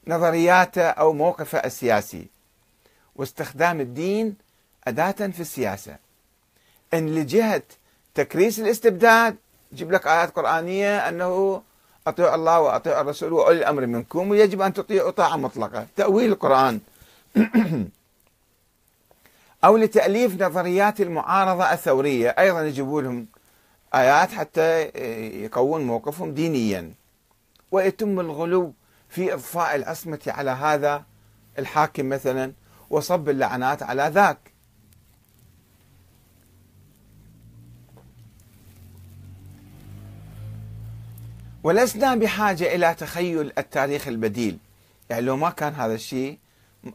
نظرياته 0.08 0.82
أو 0.84 1.13
موقفه 1.13 1.58
السياسي. 1.58 2.28
واستخدام 3.15 3.82
الدين 3.82 4.36
أداة 4.88 5.12
في 5.12 5.39
السياسة. 5.39 5.96
إن 6.93 7.15
لجهة 7.15 7.63
تكريس 8.15 8.60
الاستبداد 8.60 9.36
يجيب 9.72 9.91
لك 9.91 10.08
آيات 10.08 10.36
قرآنية 10.36 11.10
أنه 11.10 11.62
أطيعوا 12.08 12.36
الله 12.36 12.60
وأطيعوا 12.62 13.02
الرسول 13.02 13.34
وأولي 13.34 13.58
الأمر 13.58 13.86
منكم 13.86 14.30
ويجب 14.30 14.62
أن 14.62 14.74
تطيعوا 14.74 15.12
طاعة 15.12 15.38
مطلقة. 15.38 15.88
تأويل 15.96 16.32
القرآن. 16.32 16.80
أو 19.63 19.78
لتأليف 19.78 20.41
نظريات 20.41 21.02
المعارضة 21.02 21.73
الثورية. 21.73 22.30
أيضا 22.30 22.62
يجيبوا 22.62 23.02
لهم 23.02 23.28
آيات 23.95 24.32
حتى 24.32 24.82
يقوون 25.43 25.82
موقفهم 25.82 26.34
دينيا. 26.34 26.93
ويتم 27.71 28.19
الغلو 28.19 28.73
في 29.10 29.34
إضفاء 29.34 29.76
العصمة 29.76 30.19
على 30.28 30.52
هذا 30.52 31.04
الحاكم 31.60 32.10
مثلا 32.10 32.54
وصب 32.89 33.30
اللعنات 33.30 33.84
على 33.84 34.12
ذاك. 34.13 34.38
ولسنا 41.63 42.15
بحاجة 42.15 42.76
إلى 42.76 42.95
تخيل 42.95 43.54
التاريخ 43.58 44.08
البديل. 44.08 44.58
يعني 45.10 45.21
لو 45.21 45.38
ما 45.38 45.49
كان 45.49 45.73
هذا 45.73 45.93
الشيء 45.93 46.38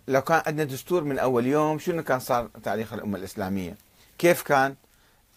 لو 0.09 0.23
كان 0.23 0.43
عندنا 0.47 0.65
دستور 0.65 1.05
من 1.05 1.19
أول 1.19 1.47
يوم 1.47 1.79
شنو 1.79 2.03
كان 2.03 2.21
صار 2.21 2.49
تاريخ 2.63 2.93
الأمة 2.93 3.19
الإسلامية؟ 3.19 3.77
كيف 4.19 4.43
كان؟ 4.43 4.75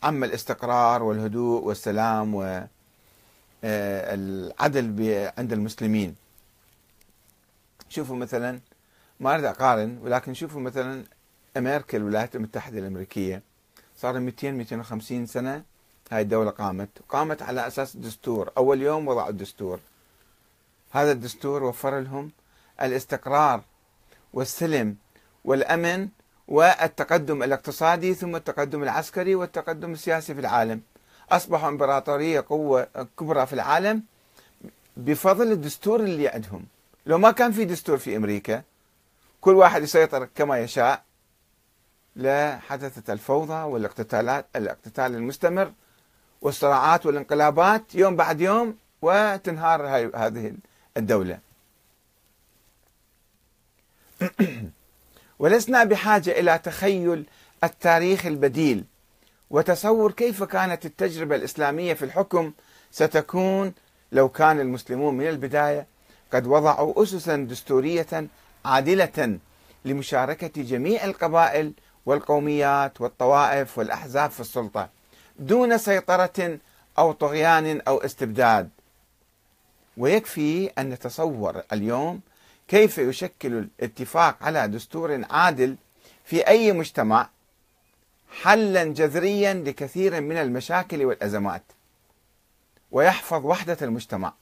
عم 0.03 0.23
الاستقرار 0.23 1.03
والهدوء 1.03 1.63
والسلام 1.63 2.35
والعدل 2.35 2.65
آه، 3.63 5.33
عند 5.37 5.53
المسلمين. 5.53 6.15
شوفوا 7.89 8.15
مثلا 8.15 8.59
ما 9.19 9.33
أريد 9.33 9.45
أقارن 9.45 9.99
ولكن 10.03 10.33
شوفوا 10.33 10.61
مثلا 10.61 11.03
أمريكا 11.57 11.97
الولايات 11.97 12.35
المتحدة 12.35 12.79
الأمريكية. 12.79 13.41
صار 13.97 14.19
200 14.19 14.51
250 14.51 15.25
سنة 15.25 15.63
هاي 16.11 16.21
الدولة 16.21 16.51
قامت. 16.51 16.89
قامت 17.09 17.41
على 17.41 17.67
أساس 17.67 17.97
دستور. 17.97 18.51
أول 18.57 18.81
يوم 18.81 19.07
وضعوا 19.07 19.29
الدستور. 19.29 19.79
هذا 20.91 21.11
الدستور 21.11 21.63
وفر 21.63 21.99
لهم 21.99 22.31
الاستقرار 22.81 23.63
والسلم 24.33 24.95
والأمن 25.45 26.07
والتقدم 26.47 27.43
الاقتصادي 27.43 28.13
ثم 28.13 28.35
التقدم 28.35 28.83
العسكري 28.83 29.35
والتقدم 29.35 29.91
السياسي 29.91 30.33
في 30.33 30.39
العالم. 30.39 30.81
أصبحوا 31.31 31.69
إمبراطورية 31.69 32.45
قوة 32.49 32.87
كبرى 33.19 33.45
في 33.45 33.53
العالم 33.53 34.03
بفضل 34.97 35.51
الدستور 35.51 35.99
اللي 35.99 36.27
عندهم. 36.27 36.65
لو 37.05 37.17
ما 37.17 37.31
كان 37.31 37.51
في 37.51 37.65
دستور 37.65 37.97
في 37.97 38.15
أمريكا 38.15 38.63
كل 39.41 39.55
واحد 39.55 39.83
يسيطر 39.83 40.25
كما 40.35 40.59
يشاء 40.59 41.03
لحدثت 42.15 43.09
الفوضى 43.09 43.63
والاقتتالات 43.63 44.45
الاقتتال 44.55 45.15
المستمر 45.15 45.73
والصراعات 46.41 47.05
والانقلابات 47.05 47.95
يوم 47.95 48.15
بعد 48.15 48.41
يوم 48.41 48.77
وتنهار 49.01 49.87
هذه 50.15 50.53
الدولة. 50.97 51.39
ولسنا 55.39 55.83
بحاجة 55.83 56.39
إلى 56.39 56.57
تخيل 56.57 57.25
التاريخ 57.63 58.25
البديل 58.25 58.85
وتصور 59.49 60.11
كيف 60.11 60.43
كانت 60.43 60.85
التجربة 60.85 61.35
الإسلامية 61.35 61.93
في 61.93 62.05
الحكم 62.05 62.51
ستكون 62.91 63.73
لو 64.11 64.29
كان 64.29 64.59
المسلمون 64.59 65.17
من 65.17 65.27
البداية 65.27 65.87
قد 66.33 66.47
وضعوا 66.47 67.03
أسسا 67.03 67.35
دستورية 67.35 68.27
عادلة 68.65 69.39
لمشاركة 69.85 70.61
جميع 70.61 71.05
القبائل 71.05 71.73
والقوميات 72.05 73.01
والطوائف 73.01 73.77
والأحزاب 73.77 74.31
في 74.31 74.39
السلطة 74.39 74.89
دون 75.39 75.77
سيطرة 75.77 76.59
أو 76.97 77.11
طغيان 77.11 77.81
أو 77.87 77.97
استبداد. 77.97 78.69
ويكفي 79.97 80.67
أن 80.77 80.89
نتصور 80.89 81.61
اليوم 81.73 82.21
كيف 82.71 82.97
يشكل 82.97 83.53
الاتفاق 83.53 84.37
على 84.41 84.67
دستور 84.67 85.21
عادل 85.29 85.75
في 86.25 86.47
أي 86.47 86.71
مجتمع 86.71 87.29
حلا 88.41 88.83
جذريا 88.83 89.53
لكثير 89.53 90.21
من 90.21 90.37
المشاكل 90.37 91.05
والأزمات؟ 91.05 91.63
ويحفظ 92.91 93.45
وحدة 93.45 93.77
المجتمع 93.81 94.33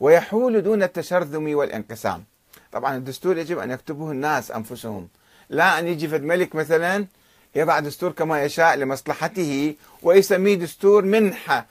ويحول 0.00 0.62
دون 0.62 0.82
التشرذم 0.82 1.54
والانقسام. 1.54 2.24
طبعا 2.72 2.96
الدستور 2.96 3.38
يجب 3.38 3.58
أن 3.58 3.70
يكتبه 3.70 4.10
الناس 4.10 4.50
أنفسهم 4.50 5.08
لا 5.50 5.78
أن 5.78 5.86
يجي 5.86 6.08
فد 6.08 6.22
ملك 6.22 6.54
مثلا 6.54 7.06
يضع 7.54 7.80
دستور 7.80 8.12
كما 8.12 8.44
يشاء 8.44 8.76
لمصلحته 8.76 9.74
ويسميه 10.02 10.54
دستور 10.54 11.04
منحة 11.04 11.66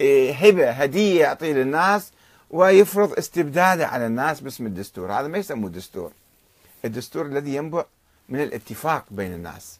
إيه، 0.00 0.32
هبة 0.32 0.70
هدية 0.70 1.20
يعطيه 1.20 1.52
للناس 1.52 2.12
ويفرض 2.50 3.18
استبداده 3.18 3.86
على 3.86 4.06
الناس 4.06 4.40
باسم 4.40 4.66
الدستور. 4.66 5.12
هذا 5.12 5.28
ما 5.28 5.38
يسموه 5.38 5.70
دستور. 5.70 6.12
الدستور 6.84 7.26
الذي 7.26 7.54
ينبع 7.54 7.84
من 8.28 8.42
الاتفاق 8.42 9.04
بين 9.10 9.34
الناس. 9.34 9.78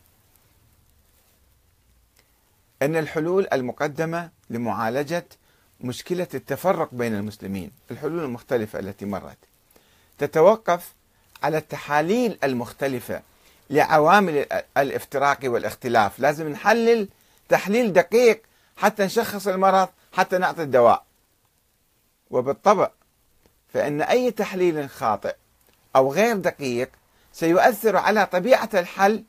أن 2.82 2.96
الحلول 2.96 3.46
المقدمة 3.52 4.30
لمعالجة 4.50 5.26
مشكلة 5.80 6.28
التفرق 6.34 6.88
بين 6.92 7.14
المسلمين 7.14 7.70
الحلول 7.90 8.24
المختلفة 8.24 8.78
التي 8.78 9.04
مرت 9.04 9.38
تتوقف 10.18 10.94
على 11.42 11.58
التحاليل 11.58 12.38
المختلفة 12.44 13.22
لعوامل 13.70 14.46
الافتراق 14.76 15.38
والاختلاف. 15.44 16.20
لازم 16.20 16.48
نحلل 16.48 17.08
تحليل 17.48 17.92
دقيق 17.92 18.42
حتى 18.76 19.04
نشخص 19.04 19.48
المرض 19.48 19.88
حتى 20.12 20.38
نعطي 20.38 20.62
الدواء. 20.62 21.04
وبالطبع 22.30 22.90
فإن 23.68 24.02
أي 24.02 24.30
تحليل 24.30 24.90
خاطئ 24.90 25.34
أو 25.96 26.12
غير 26.12 26.36
دقيق 26.36 26.90
سيؤثر 27.32 27.96
على 27.96 28.26
طبيعة 28.26 28.70
الحل 28.74 29.24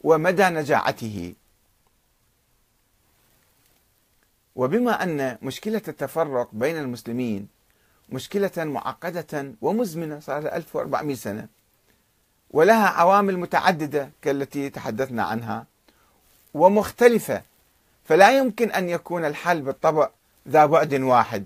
ومدى 0.00 0.44
نجاعته. 0.44 1.34
وبما 4.56 5.02
أن 5.02 5.38
مشكلة 5.42 5.82
التفرق 5.88 6.48
بين 6.52 6.78
المسلمين 6.78 7.48
مشكلة 8.08 8.50
معقدة 8.56 9.52
ومزمنة 9.60 10.20
صار 10.20 10.42
لها 10.42 10.56
1400 10.56 11.16
سنة 11.16 11.48
ولها 12.50 12.88
عوامل 12.88 13.38
متعددة 13.38 14.10
كالتي 14.22 14.70
تحدثنا 14.70 15.22
عنها 15.22 15.66
ومختلفة 16.54 17.42
فلا 18.04 18.38
يمكن 18.38 18.70
أن 18.70 18.88
يكون 18.88 19.24
الحل 19.24 19.62
بالطبع 19.62 20.10
ذا 20.48 20.66
بعد 20.66 20.94
واحد. 20.94 21.44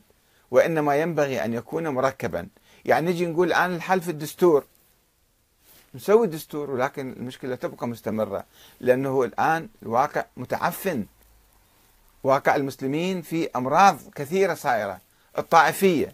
وإنما 0.51 0.97
ينبغي 0.97 1.45
أن 1.45 1.55
يكون 1.55 1.89
مركبا. 1.89 2.49
يعني 2.85 3.11
نجي 3.11 3.27
نقول 3.27 3.49
الآن 3.49 3.75
الحل 3.75 4.01
في 4.01 4.11
الدستور. 4.11 4.65
نسوي 5.95 6.27
دستور 6.27 6.71
ولكن 6.71 7.13
المشكلة 7.13 7.55
تبقى 7.55 7.89
مستمرة 7.89 8.45
لأنه 8.81 9.23
الآن 9.23 9.69
الواقع 9.83 10.25
متعفن. 10.37 11.07
واقع 12.25 12.57
المسلمين 12.57 13.23
في 13.23 13.49
أمراض 13.57 13.99
كثيرة 14.15 14.55
صايرة 14.55 15.01
الطائفية. 15.39 16.13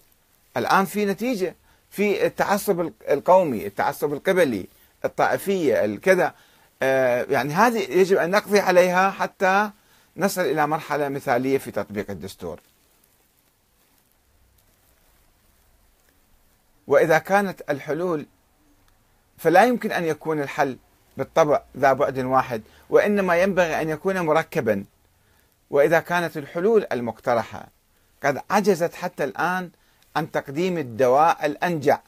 الآن 0.56 0.84
في 0.84 1.04
نتيجة 1.04 1.54
في 1.90 2.26
التعصب 2.26 2.90
القومي 3.10 3.66
التعصب 3.66 4.12
القبلي 4.12 4.66
الطائفية 5.04 5.84
الكذا. 5.84 6.34
آه، 6.82 7.26
يعني 7.30 7.52
هذه 7.54 7.78
يجب 7.78 8.16
أن 8.16 8.30
نقضي 8.30 8.60
عليها 8.60 9.10
حتى 9.10 9.70
نصل 10.16 10.40
إلى 10.40 10.66
مرحلة 10.66 11.08
مثالية 11.08 11.58
في 11.58 11.70
تطبيق 11.70 12.10
الدستور. 12.10 12.60
وإذا 16.86 17.18
كانت 17.18 17.62
الحلول 17.70 18.26
فلا 19.38 19.64
يمكن 19.64 19.92
أن 19.92 20.04
يكون 20.04 20.42
الحل 20.42 20.76
بالطبع 21.16 21.62
ذا 21.76 21.92
بعد 21.92 22.18
واحد 22.18 22.62
وإنما 22.90 23.36
ينبغي 23.36 23.82
أن 23.82 23.88
يكون 23.88 24.20
مركبا. 24.20 24.84
وإذا 25.70 26.00
كانت 26.00 26.36
الحلول 26.36 26.86
المقترحة 26.92 27.66
قد 28.24 28.40
عجزت 28.50 28.94
حتى 28.94 29.24
الآن 29.24 29.70
عن 30.16 30.30
تقديم 30.30 30.78
الدواء 30.78 31.46
الأنجع. 31.46 31.98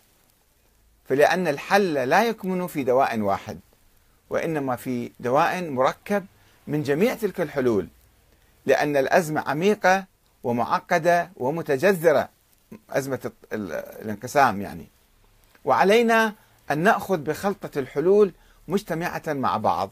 فلأن 1.09 1.49
الحل 1.49 1.95
لا 1.95 2.25
يكمن 2.25 2.67
في 2.67 2.85
دواء 2.85 3.21
واحد 3.21 3.61
وإنما 4.31 4.77
في 4.77 5.11
دواء 5.21 5.71
مركب 5.71 6.27
من 6.67 6.83
جميع 6.83 7.15
تلك 7.15 7.41
الحلول 7.41 7.89
لأن 8.67 8.97
الأزمة 8.97 9.41
عميقة 9.47 10.05
ومعقدة 10.45 11.31
ومتجذرة. 11.37 12.29
أزمة 12.91 13.33
الانقسام 13.53 14.61
يعني. 14.61 14.87
وعلينا 15.65 16.35
أن 16.71 16.79
نأخذ 16.79 17.17
بخلطة 17.17 17.79
الحلول 17.79 18.33
مجتمعة 18.69 19.23
مع 19.27 19.57
بعض 19.57 19.91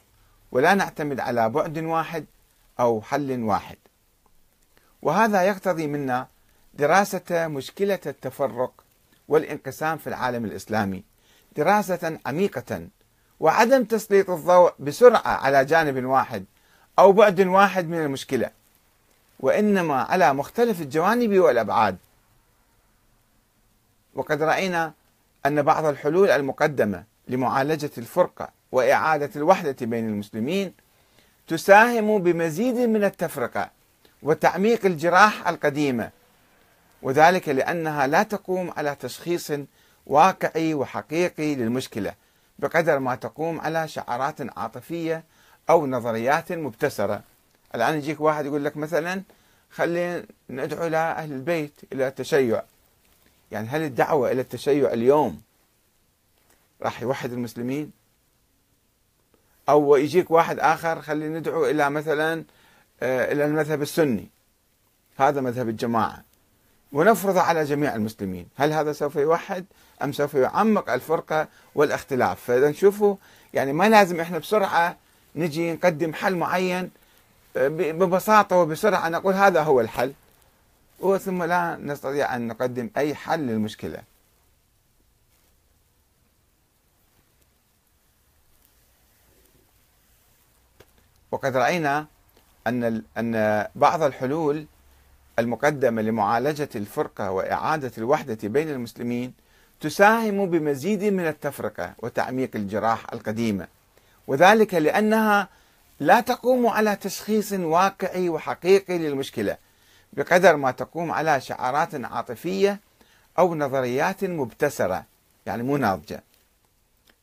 ولا 0.53 0.75
نعتمد 0.75 1.21
على 1.21 1.49
بعد 1.49 1.79
واحد 1.79 2.25
أو 2.81 3.03
حل 3.03 3.43
واحد. 3.43 3.77
وهذا 5.03 5.43
يقتضي 5.43 5.87
منا 5.87 6.27
دراسة 6.75 7.49
مشكلة 7.49 7.99
التفرق 8.07 8.73
والانقسام 9.29 9.99
في 9.99 10.07
العالم 10.07 10.45
الإسلامي. 10.45 11.03
دراسة 11.57 12.19
عميقة 12.27 12.89
وعدم 13.41 13.85
تسليط 13.85 14.31
الضوء 14.31 14.73
بسرعة 14.79 15.29
على 15.29 15.65
جانب 15.65 16.05
واحد 16.05 16.45
أو 16.99 17.13
بعد 17.13 17.41
واحد 17.41 17.89
من 17.89 17.99
المشكلة. 18.05 18.51
وإنما 19.41 20.03
على 20.03 20.35
مختلف 20.35 20.81
الجوانب 20.81 21.39
والأبعاد. 21.39 21.97
وقد 24.15 24.43
رأينا 24.43 24.93
أن 25.47 25.63
بعض 25.63 25.85
الحلول 25.85 26.31
المقدمة 26.31 27.05
لمعالجة 27.29 27.91
الفرقة 27.99 28.49
وإعادة 28.73 29.31
الوحدة 29.37 29.77
بين 29.81 30.09
المسلمين 30.09 30.73
تساهم 31.49 32.19
بمزيد 32.19 32.75
من 32.75 33.05
التفرقة 33.05 33.71
وتعميق 34.23 34.87
الجراح 34.87 35.49
القديمة 35.49 36.11
وذلك 37.03 37.49
لأنها 37.49 38.07
لا 38.07 38.23
تقوم 38.23 38.73
على 38.77 38.97
تشخيص 39.01 39.53
واقعي 40.07 40.75
وحقيقي 40.75 41.55
للمشكلة 41.55 42.15
بقدر 42.59 42.99
ما 42.99 43.15
تقوم 43.15 43.61
على 43.61 43.89
شعارات 43.89 44.59
عاطفية 44.59 45.25
أو 45.71 45.87
نظريات 45.87 46.53
مبتسرة. 46.53 47.23
الآن 47.75 47.97
يجيك 47.97 48.21
واحد 48.21 48.47
يقول 48.47 48.65
لك 48.65 48.77
مثلا 48.77 49.23
خلينا 49.71 50.25
ندعو 50.51 50.87
إلى 50.87 50.97
أهل 50.97 51.33
البيت 51.33 51.73
إلى 51.93 52.09
التشيع. 52.09 52.63
يعني 53.55 53.69
هل 53.69 53.83
الدعوة 53.83 54.33
إلى 54.33 54.41
التشيع 54.41 54.93
اليوم 54.93 55.43
راح 56.83 57.03
يوحد 57.03 57.33
المسلمين؟ 57.33 57.91
أو 59.69 59.97
يجيك 59.97 60.31
واحد 60.31 60.59
آخر 60.59 61.03
خلينا 61.03 61.39
ندعو 61.39 61.67
إلى 61.67 61.91
مثلا 61.91 62.45
آه، 63.03 63.33
إلى 63.33 63.45
المذهب 63.45 63.83
السني. 63.83 64.29
هذا 65.17 65.41
مذهب 65.41 65.69
الجماعة. 65.69 66.25
ونفرض 66.93 67.39
على 67.39 67.65
جميع 67.65 67.95
المسلمين. 67.95 68.49
هل 68.57 68.73
هذا 68.73 68.93
سوف 68.93 69.17
يوحد 69.17 69.65
أم 70.03 70.13
سوف 70.13 70.35
يعمق 70.35 70.91
الفرقة 70.91 71.49
والاختلاف؟ 71.75 72.41
فإذا 72.41 72.71
نشوفوا 72.71 73.17
يعني 73.53 73.73
ما 73.73 73.89
لازم 73.89 74.21
إحنا 74.21 74.39
بسرعة 74.39 74.97
نجي 75.37 75.73
نقدم 75.73 76.15
حل 76.15 76.37
معين 76.37 76.91
آه، 77.57 77.69
ببساطة 77.69 78.57
وبسرعة 78.57 79.09
نقول 79.09 79.35
هذا 79.35 79.63
هو 79.63 79.81
الحل. 79.81 80.13
وثم 81.05 81.43
لا 81.43 81.77
نستطيع 81.77 82.37
أن 82.37 82.49
نقدم 82.49 82.91
أي 82.97 83.15
حل 83.15 83.41
للمشكلة. 83.41 84.03
وقد 91.31 91.57
رأينا 91.57 92.07
أن 92.67 93.03
أن 93.19 93.67
بعض 93.75 94.03
الحلول 94.03 94.67
المقدمة 95.39 96.03
لمعالجة 96.03 96.69
الفرقة 96.75 97.31
وإعادة 97.31 97.93
الوحدة 97.99 98.49
بين 98.49 98.71
المسلمين 98.71 99.33
تساهم 99.81 100.51
بمزيد 100.51 101.05
من 101.05 101.27
التفرقة 101.27 101.95
وتعميق 101.99 102.51
الجراح 102.55 103.13
القديمة 103.13 103.69
وذلك 104.27 104.75
لأنها 104.75 105.49
لا 106.01 106.21
تقوم 106.21 106.67
على 106.67 106.97
تشخيص 106.97 107.53
واقعي 107.53 108.29
وحقيقي 108.29 108.99
للمشكلة. 108.99 109.57
بقدر 110.17 110.57
ما 110.57 110.71
تقوم 110.71 111.13
على 111.13 111.41
شعارات 111.41 111.95
عاطفية 111.95 112.81
أو 113.39 113.55
نظريات 113.55 114.25
مبتسرة 114.25 115.05
يعني 115.47 115.63
مو 115.63 115.77
ناضجة. 115.77 116.23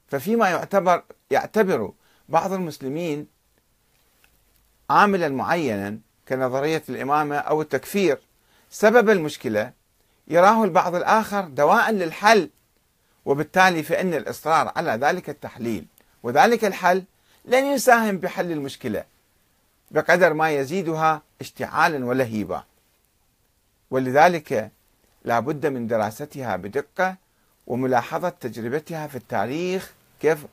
ففيما 0.08 0.50
يعتبر 0.50 1.04
يعتبر 1.32 1.92
بعض 2.30 2.54
المسلمين 2.54 3.28
عاملا 4.90 5.30
معينا 5.30 5.98
كنظرية 6.28 6.84
الإمامة 6.90 7.36
أو 7.36 7.62
التكفير 7.62 8.20
سبب 8.70 9.10
المشكلة 9.10 9.72
يراه 10.28 10.64
البعض 10.64 10.96
الآخر 10.96 11.42
دواء 11.42 11.92
للحل 11.92 12.50
وبالتالي 13.26 13.84
فإن 13.84 14.14
الإصرار 14.14 14.72
على 14.76 14.92
ذلك 14.92 15.30
التحليل 15.30 15.86
وذلك 16.24 16.66
الحل 16.66 17.04
لن 17.46 17.66
يساهم 17.66 18.18
بحل 18.18 18.52
المشكلة 18.52 19.04
بقدر 19.92 20.34
ما 20.34 20.52
يزيدها 20.52 21.22
اشتعالا 21.42 22.06
ولهيبا. 22.06 22.64
ولذلك 23.92 24.72
لا 25.24 25.40
بد 25.40 25.66
من 25.66 25.88
دراستها 25.88 26.56
بدقة 26.56 27.18
وملاحظة 27.68 28.30
تجربتها 28.30 29.08
في 29.08 29.16
التاريخ 29.16 29.94
كيف 30.20 30.46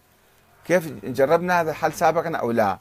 كيف 0.65 1.05
جربنا 1.05 1.61
هذا 1.61 1.71
الحل 1.71 1.93
سابقا 1.93 2.37
أو 2.37 2.51
لا. 2.51 2.79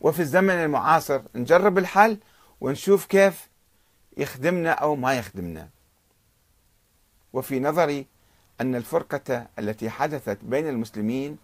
وفي 0.00 0.20
الزمن 0.20 0.50
المعاصر 0.50 1.22
نجرب 1.34 1.78
الحل 1.78 2.18
ونشوف 2.60 3.06
كيف 3.06 3.48
يخدمنا 4.16 4.70
أو 4.70 4.96
ما 4.96 5.14
يخدمنا. 5.14 5.68
وفي 7.32 7.60
نظري 7.60 8.06
أن 8.60 8.74
الفرقة 8.74 9.46
التي 9.58 9.90
حدثت 9.90 10.38
بين 10.42 10.68
المسلمين 10.68 11.38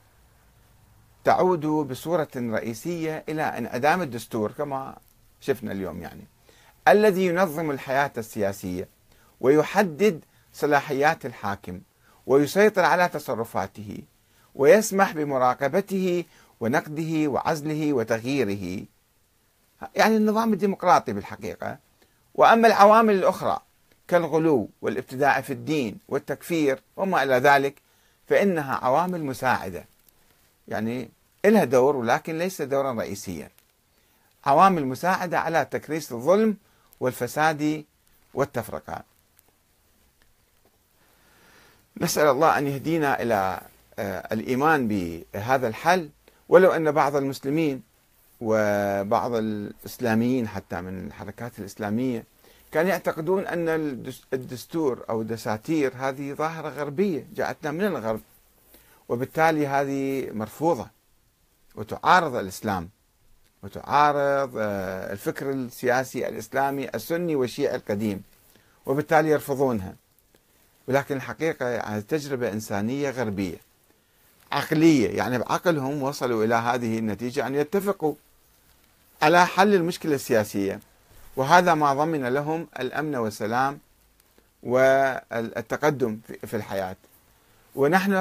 تعود 1.25 1.67
بصورة 1.67 2.29
رئيسية 2.37 3.25
إلى 3.29 3.43
انعدام 3.43 4.03
الدستور 4.03 4.53
كما 4.53 4.99
شفنا 5.41 5.73
اليوم 5.73 6.03
يعني. 6.03 6.27
الذي 6.89 7.27
ينظم 7.27 7.71
الحياة 7.71 8.13
السياسية 8.19 8.89
ويحدد 9.41 10.25
صلاحيات 10.53 11.27
الحاكم 11.27 11.81
ويسيطر 12.27 12.85
على 12.85 13.09
تصرفاته 13.09 14.03
ويسمح 14.55 15.13
بمراقبته 15.13 16.25
ونقده 16.61 17.29
وعزله 17.29 17.93
وتغييره. 17.93 18.85
يعني 19.97 20.17
النظام 20.17 20.53
الديمقراطي 20.53 21.13
بالحقيقة 21.13 21.79
وأما 22.35 22.69
العوامل 22.69 23.15
الأخرى 23.15 23.61
كالغلو 24.09 24.69
والابتداع 24.83 25.41
في 25.41 25.53
الدين 25.53 25.99
والتكفير 26.09 26.81
وما 26.97 27.23
إلى 27.23 27.35
ذلك 27.35 27.75
فإنها 28.29 28.75
عوامل 28.75 29.25
مساعدة. 29.25 29.85
يعني 30.69 31.09
لها 31.45 31.65
دور 31.65 31.97
ولكن 31.97 32.39
ليس 32.39 32.63
دورا 32.63 32.93
رئيسيا. 32.93 33.51
عوامل 34.47 34.87
مساعدة 34.87 35.41
على 35.41 35.65
تكريس 35.65 36.13
الظلم 36.13 36.57
والفساد 37.01 37.85
والتفرقة. 38.35 39.03
نسأل 42.01 42.27
الله 42.27 42.59
أن 42.59 42.67
يهدينا 42.67 43.23
إلى 43.23 43.61
آه، 43.99 44.29
الإيمان 44.35 44.89
بهذا 44.89 45.69
الحل. 45.69 46.11
ولو 46.49 46.71
أن 46.71 46.93
بعض 46.93 47.17
المسلمين 47.17 47.83
وبعض 48.41 49.35
الإسلاميين 49.35 50.49
حتى 50.49 50.81
من 50.81 51.07
الحركات 51.07 51.59
الإسلامية 51.59 52.25
كانوا 52.73 52.91
يعتقدون 52.91 53.47
أن 53.47 53.69
الدستور 54.33 55.05
أو 55.11 55.23
الدساتير 55.23 55.93
هذه 55.97 56.33
ظاهرة 56.33 56.69
غربية 56.69 57.27
جاءتنا 57.35 57.71
من 57.71 57.85
الغرب 57.85 58.21
وبالتالي 59.09 59.67
هذه 59.67 60.31
مرفوضة 60.33 60.87
وتعارض 61.75 62.35
الإسلام. 62.35 62.89
وتعارض 63.63 64.53
آه، 64.59 65.13
الفكر 65.13 65.51
السياسي 65.51 66.29
الإسلامي 66.29 66.89
السني 66.95 67.37
والشيعي 67.37 67.77
القديم 67.77 68.23
وبالتالي 68.87 69.31
يرفضونها. 69.31 69.95
ولكن 70.89 71.17
الحقيقة 71.17 71.69
يعني 71.69 72.03
تجربة 72.03 72.53
إنسانية 72.53 73.11
غربية 73.11 73.57
عقلية 74.53 75.17
يعني 75.17 75.39
بعقلهم 75.39 76.03
وصلوا 76.03 76.45
إلى 76.45 76.55
هذه 76.55 76.99
النتيجة 76.99 77.47
أن 77.47 77.55
يتفقوا 77.55 78.15
على 79.23 79.47
حل 79.47 79.75
المشكلة 79.75 80.15
السياسية. 80.15 80.81
وهذا 81.37 81.75
ما 81.75 81.95
ضمن 81.95 82.25
لهم 82.25 82.69
الأمن 82.81 83.17
والسلام 83.17 83.79
والتقدم 84.63 86.19
في 86.47 86.57
الحياة. 86.57 86.97
ونحن 87.75 88.13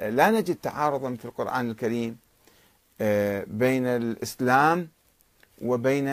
لا 0.00 0.30
نجد 0.30 0.54
تعارضا 0.62 1.14
في 1.14 1.24
القرآن 1.24 1.70
الكريم 1.70 2.23
بين 3.46 3.86
الإسلام 3.86 4.88
وبين 5.62 6.04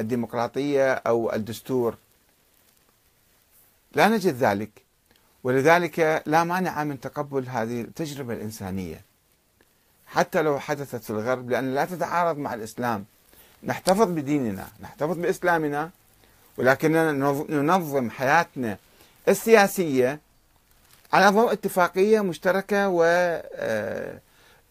الديمقراطية 0.00 0.92
أو 0.92 1.32
الدستور. 1.32 1.96
لا 3.94 4.08
نجد 4.08 4.34
ذلك. 4.34 4.70
ولذلك 5.44 6.22
لا 6.26 6.44
مانع 6.44 6.84
من 6.84 7.00
تقبل 7.00 7.48
هذه 7.48 7.80
التجربة 7.80 8.34
الإنسانية. 8.34 9.00
حتى 10.06 10.42
لو 10.42 10.58
حدثت 10.58 11.02
في 11.02 11.10
الغرب 11.10 11.50
لأن 11.50 11.74
لا 11.74 11.84
تتعارض 11.84 12.38
مع 12.38 12.54
الإسلام. 12.54 13.04
نحتفظ 13.64 14.10
بديننا 14.10 14.68
نحتفظ 14.80 15.16
بإسلامنا 15.16 15.90
ولكننا 16.56 17.12
ننظم 17.50 18.10
حياتنا 18.10 18.78
السياسية 19.28 20.20
على 21.12 21.28
ضوء 21.28 21.52
اتفاقية 21.52 22.20
مشتركة 22.20 22.88
و 22.88 23.02
آه، 23.04 24.18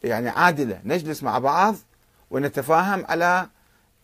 يعني 0.04 0.30
عادلة 0.30 0.80
نجلس 0.86 1.24
مع 1.24 1.40
بعض 1.40 1.76
ونتفاهم 2.32 3.06
على 3.06 3.48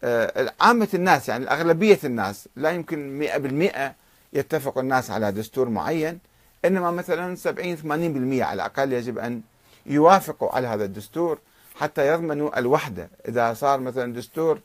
آه، 0.04 0.54
عامة 0.62 0.88
الناس 0.94 1.30
يعني 1.30 1.52
أغلبية 1.52 2.00
الناس. 2.04 2.50
لا 2.56 2.72
يمكن 2.72 3.20
مئة 3.20 3.38
بالمئة 3.38 3.96
يتفق 4.34 4.78
الناس 4.78 5.12
على 5.12 5.32
دستور 5.32 5.70
معين 5.70 6.20
إنما 6.66 6.92
مثلا 6.92 7.36
70 7.36 7.78
80% 7.78 8.44
على 8.44 8.54
الأقل 8.54 8.94
يجب 8.94 9.18
أن 9.18 9.42
يوافقوا 9.86 10.56
على 10.56 10.68
هذا 10.68 10.86
الدستور 10.86 11.40
حتى 11.76 12.08
يضمنوا 12.08 12.60
الوحدة. 12.60 13.10
إذا 13.28 13.54
صار 13.54 13.80
مثلا 13.80 14.14
دستور 14.14 14.60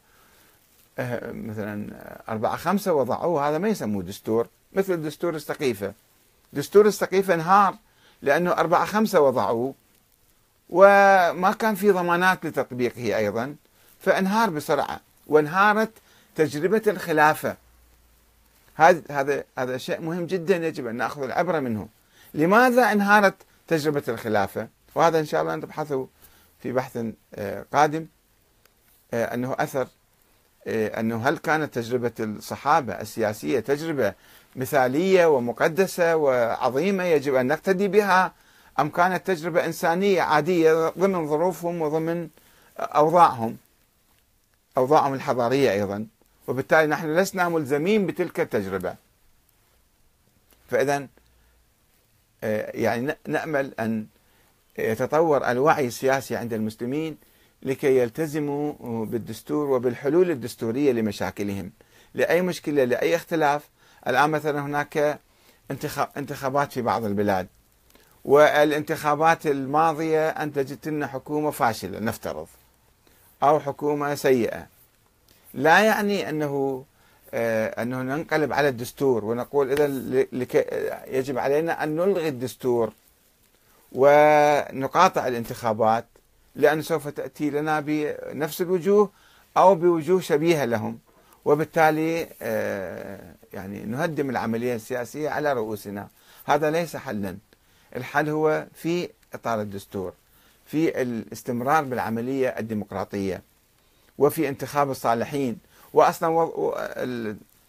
آه، 0.99 1.33
مثلا 1.33 1.89
أربعة 2.29 2.57
خمسة 2.57 2.93
وضعوه 2.93 3.49
هذا 3.49 3.59
ما 3.59 3.69
يسموه 3.69 4.03
دستور 4.03 4.49
مثل 4.73 5.03
دستور 5.03 5.35
السقيفة. 5.35 5.93
دستور 6.53 6.87
السقيفة 6.87 7.35
انهار 7.35 7.75
لأنه 8.23 8.53
أربعة 8.53 8.85
خمسة 8.85 9.21
وضعوه. 9.21 9.75
وما 10.71 11.53
كان 11.59 11.75
في 11.75 11.91
ضمانات 11.91 12.47
لتطبيقه 12.47 13.17
أيضا 13.17 13.55
فانهار 14.01 14.51
بسرعة 14.51 15.01
وانهارت 15.27 15.91
تجربة 16.37 16.83
الخلافة 16.87 17.57
هذا 18.75 19.03
هذا 19.11 19.45
هذا 19.59 19.79
شيء 19.79 20.01
مهم 20.01 20.27
جدا 20.27 20.57
يجب 20.57 20.87
أن 20.87 20.95
نأخذ 20.95 21.23
العبره 21.23 21.59
منه. 21.61 21.89
لماذا 22.35 22.93
انهارت 22.93 23.35
تجربة 23.69 24.03
الخلافة؟ 24.09 24.69
وهذا 24.95 25.21
إن 25.21 25.25
شاء 25.27 25.43
الله 25.43 25.57
نبحثه 25.57 26.09
في 26.63 26.73
بحث 26.73 27.05
آه، 27.35 27.65
قادم 27.73 28.07
آه، 29.15 29.35
أنه 29.35 29.57
أثر 29.59 29.89
آه، 30.67 31.01
أنه 31.01 31.29
هل 31.29 31.39
كانت 31.39 31.75
تجربة 31.75 32.13
الصحابة 32.21 32.93
السياسية 33.01 33.61
تجربة 33.61 34.15
مثالية 34.57 35.27
ومقدسة 35.27 36.17
وعظيمة 36.17 37.05
يجب 37.05 37.35
أن 37.35 37.47
نقتدي 37.47 37.89
بها 37.89 38.33
أم 38.81 38.89
كانت 38.89 39.27
تجربة 39.27 39.65
إنسانية 39.67 40.23
عادية 40.23 40.89
ضمن 40.89 41.29
ظروفهم 41.29 41.83
وضمن 41.83 42.29
أوضاعهم 42.79 43.57
أوضاعهم 44.77 45.15
الحضارية 45.15 45.73
أيضا. 45.73 46.07
وبالتالي 46.49 46.87
نحن 46.87 47.17
لسنا 47.17 47.49
ملزمين 47.49 48.07
بتلك 48.07 48.41
التجربة. 48.41 48.95
فإذا 50.71 51.07
آه، 52.45 52.71
يعني 52.77 53.17
نأمل 53.29 53.75
أن 53.81 54.07
يتطور 54.79 55.51
الوعي 55.51 55.87
السياسي 55.87 56.37
عند 56.37 56.53
المسلمين 56.53 57.17
لكي 57.63 57.99
يلتزموا 57.99 59.05
بالدستور 59.07 59.71
وبالحلول 59.71 60.31
الدستورية 60.31 60.93
لمشاكلهم. 60.93 61.73
لأي 62.15 62.43
مشكلة 62.43 62.85
لأي 62.85 63.17
اختلاف 63.17 63.69
الآن 64.07 64.31
مثلا 64.31 64.61
هناك 64.61 65.21
انتخابات 66.17 66.73
في 66.73 66.83
بعض 66.83 67.05
البلاد. 67.05 67.47
والانتخابات 68.29 69.47
الماضية 69.47 70.29
أنتجت 70.29 70.89
لنا 70.89 71.07
حكومة 71.07 71.51
فاشلة 71.51 71.99
نفترض 71.99 72.47
أو 73.43 73.61
حكومة 73.61 74.15
سيئة. 74.15 74.67
لا 75.55 75.81
يعني 75.81 76.29
أنه 76.29 76.85
آه، 77.35 77.83
أنه 77.83 78.03
ننقلب 78.03 78.53
على 78.53 78.69
الدستور 78.69 79.25
ونقول 79.25 79.73
إذا 79.73 79.87
يجب 81.19 81.39
علينا 81.39 81.85
أن 81.85 81.97
نلغي 81.97 82.29
الدستور 82.29 82.93
ونقاطع 83.93 85.27
الانتخابات 85.27 86.05
لأن 86.57 86.83
سوف 86.83 87.09
تأتي 87.09 87.51
لنا 87.51 87.81
بنفس 87.81 88.63
الوجوه 88.63 89.11
أو 89.57 89.75
بوجوه 89.75 90.21
شبيهة 90.21 90.65
لهم. 90.65 90.99
وبالتالي 91.45 92.29
آه، 92.43 93.35
يعني 93.53 93.81
نهدم 93.81 94.31
العملية 94.31 94.75
السياسية 94.75 95.31
على 95.31 95.53
رؤوسنا. 95.53 96.09
هذا 96.45 96.71
ليس 96.71 96.97
حلا. 96.97 97.37
الحل 97.97 98.29
هو 98.29 98.67
في 98.75 99.09
إطار 99.35 99.61
الدستور 99.61 100.13
في 100.67 101.03
الاستمرار 101.03 101.85
بالعملية 101.85 102.49
الديمقراطية 102.49 103.43
وفي 104.19 104.49
انتخاب 104.49 104.91
الصالحين. 104.91 105.59
واصلا 105.93 106.49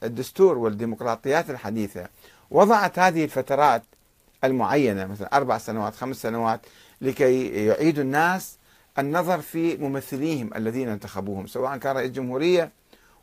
الدستور 0.03 0.57
والديمقراطيات 0.57 1.49
الحديثة 1.49 2.07
وضعت 2.51 2.99
هذه 2.99 3.23
الفترات 3.23 3.83
المعينة 4.43 5.05
مثلا 5.05 5.37
أربع 5.37 5.57
سنوات 5.57 5.95
خمس 5.95 6.21
سنوات 6.21 6.61
لكي 7.01 7.65
يعيدوا 7.65 8.03
الناس 8.03 8.55
النظر 8.99 9.41
في 9.41 9.77
ممثليهم 9.77 10.49
الذين 10.55 10.89
انتخبوهم 10.89 11.47
سواء 11.47 11.77
كان 11.77 11.95
رئيس 11.95 12.11
جمهورية 12.11 12.71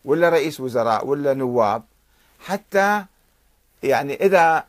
ولا 0.05 0.29
رئيس 0.29 0.61
وزراء 0.61 1.07
ولا 1.07 1.35
نواب. 1.35 1.83
حتى 2.41 3.05
يعني 3.83 4.15
إذا 4.15 4.65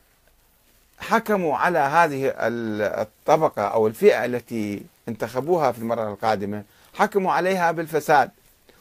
حكموا 0.99 1.57
على 1.57 1.79
هذه 1.79 2.33
الطبقة 2.37 3.61
أو 3.61 3.87
الفئة 3.87 4.25
التي 4.25 4.83
انتخبوها 5.07 5.71
في 5.71 5.79
المرة 5.79 6.11
القادمة 6.13 6.63
حكموا 6.93 7.31
عليها 7.31 7.71
بالفساد 7.71 8.31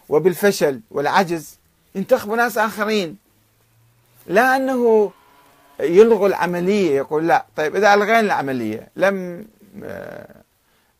وبالفشل 0.08 0.80
والعجز. 0.90 1.58
ينتخبوا 1.94 2.36
ناس 2.36 2.58
آخرين. 2.58 3.16
لا 4.26 4.56
أنه 4.56 5.12
يلغوا 5.80 6.28
العملية 6.28 6.96
يقول 6.96 7.28
لا. 7.28 7.46
طيب 7.56 7.76
إذا 7.76 7.94
ألغينا 7.94 8.20
العملية 8.20 8.88
لم 8.96 9.46
آه، 9.84 10.34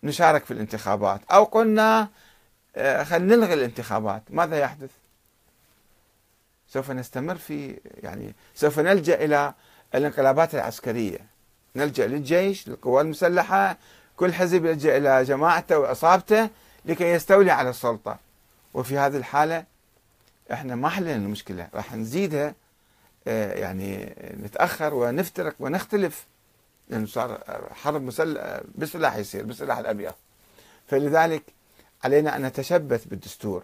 نشارك 0.03 0.45
في 0.45 0.51
الانتخابات. 0.51 1.21
أو 1.31 1.45
قلنا 1.45 2.09
آه، 2.77 3.03
خلينا 3.03 3.37
نلغي 3.37 3.55
الانتخابات. 3.55 4.23
ماذا 4.31 4.59
يحدث؟ 4.59 4.91
سوف 6.69 6.91
نستمر 6.91 7.35
في 7.35 7.77
يعني 8.03 8.35
سوف 8.55 8.79
نلجأ 8.79 9.25
إلى 9.25 9.55
الانقلابات 9.95 10.55
العسكرية. 10.55 11.19
نلجأ 11.77 12.07
للجيش 12.07 12.69
للقوى 12.69 13.01
المسلحة 13.01 13.77
كل 14.17 14.35
حزب 14.35 14.65
يلجأ 14.65 14.97
إلى 14.97 15.25
جماعته 15.25 15.79
وعصابته 15.79 16.51
لكي 16.85 17.05
يستولي 17.05 17.51
على 17.51 17.71
السلطة. 17.71 18.19
وفي 18.75 18.99
هذه 18.99 19.17
الحالة 19.17 19.65
إحنا 20.53 20.75
ما 20.75 20.89
حلينا 20.89 21.17
المشكلة 21.17 21.69
راح 21.75 21.95
نزيدها 21.95 22.55
آه، 23.29 23.55
يعني 23.55 24.15
نتأخر 24.43 24.95
ونفترق 24.95 25.55
ونختلف 25.61 26.27
لأنه 26.89 27.07
صار 27.07 27.41
حرب 27.75 28.03
مسلح 28.03 28.61
بسلاح 28.75 29.17
يصير 29.17 29.45
بسلاح 29.45 29.79
الأبيض. 29.79 30.13
فلذلك 30.89 31.43
علينا 32.05 32.37
أن 32.37 32.43
نتشبث 32.43 33.05
بالدستور 33.05 33.63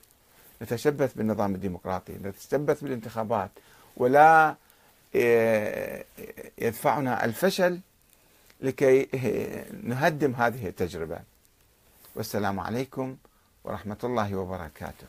نتشبث 0.62 1.14
بالنظام 1.14 1.54
الديمقراطي 1.54 2.12
نتشبث 2.12 2.80
بالانتخابات 2.80 3.50
ولا 3.96 4.54
يدفعنا 6.58 7.24
الفشل 7.24 7.80
لكي 8.60 9.08
آه، 9.14 9.64
نهدم 9.82 10.32
هذه 10.34 10.68
التجربة. 10.68 11.18
والسلام 12.14 12.60
عليكم 12.60 13.16
ورحمة 13.64 13.96
الله 14.04 14.34
وبركاته. 14.36 15.06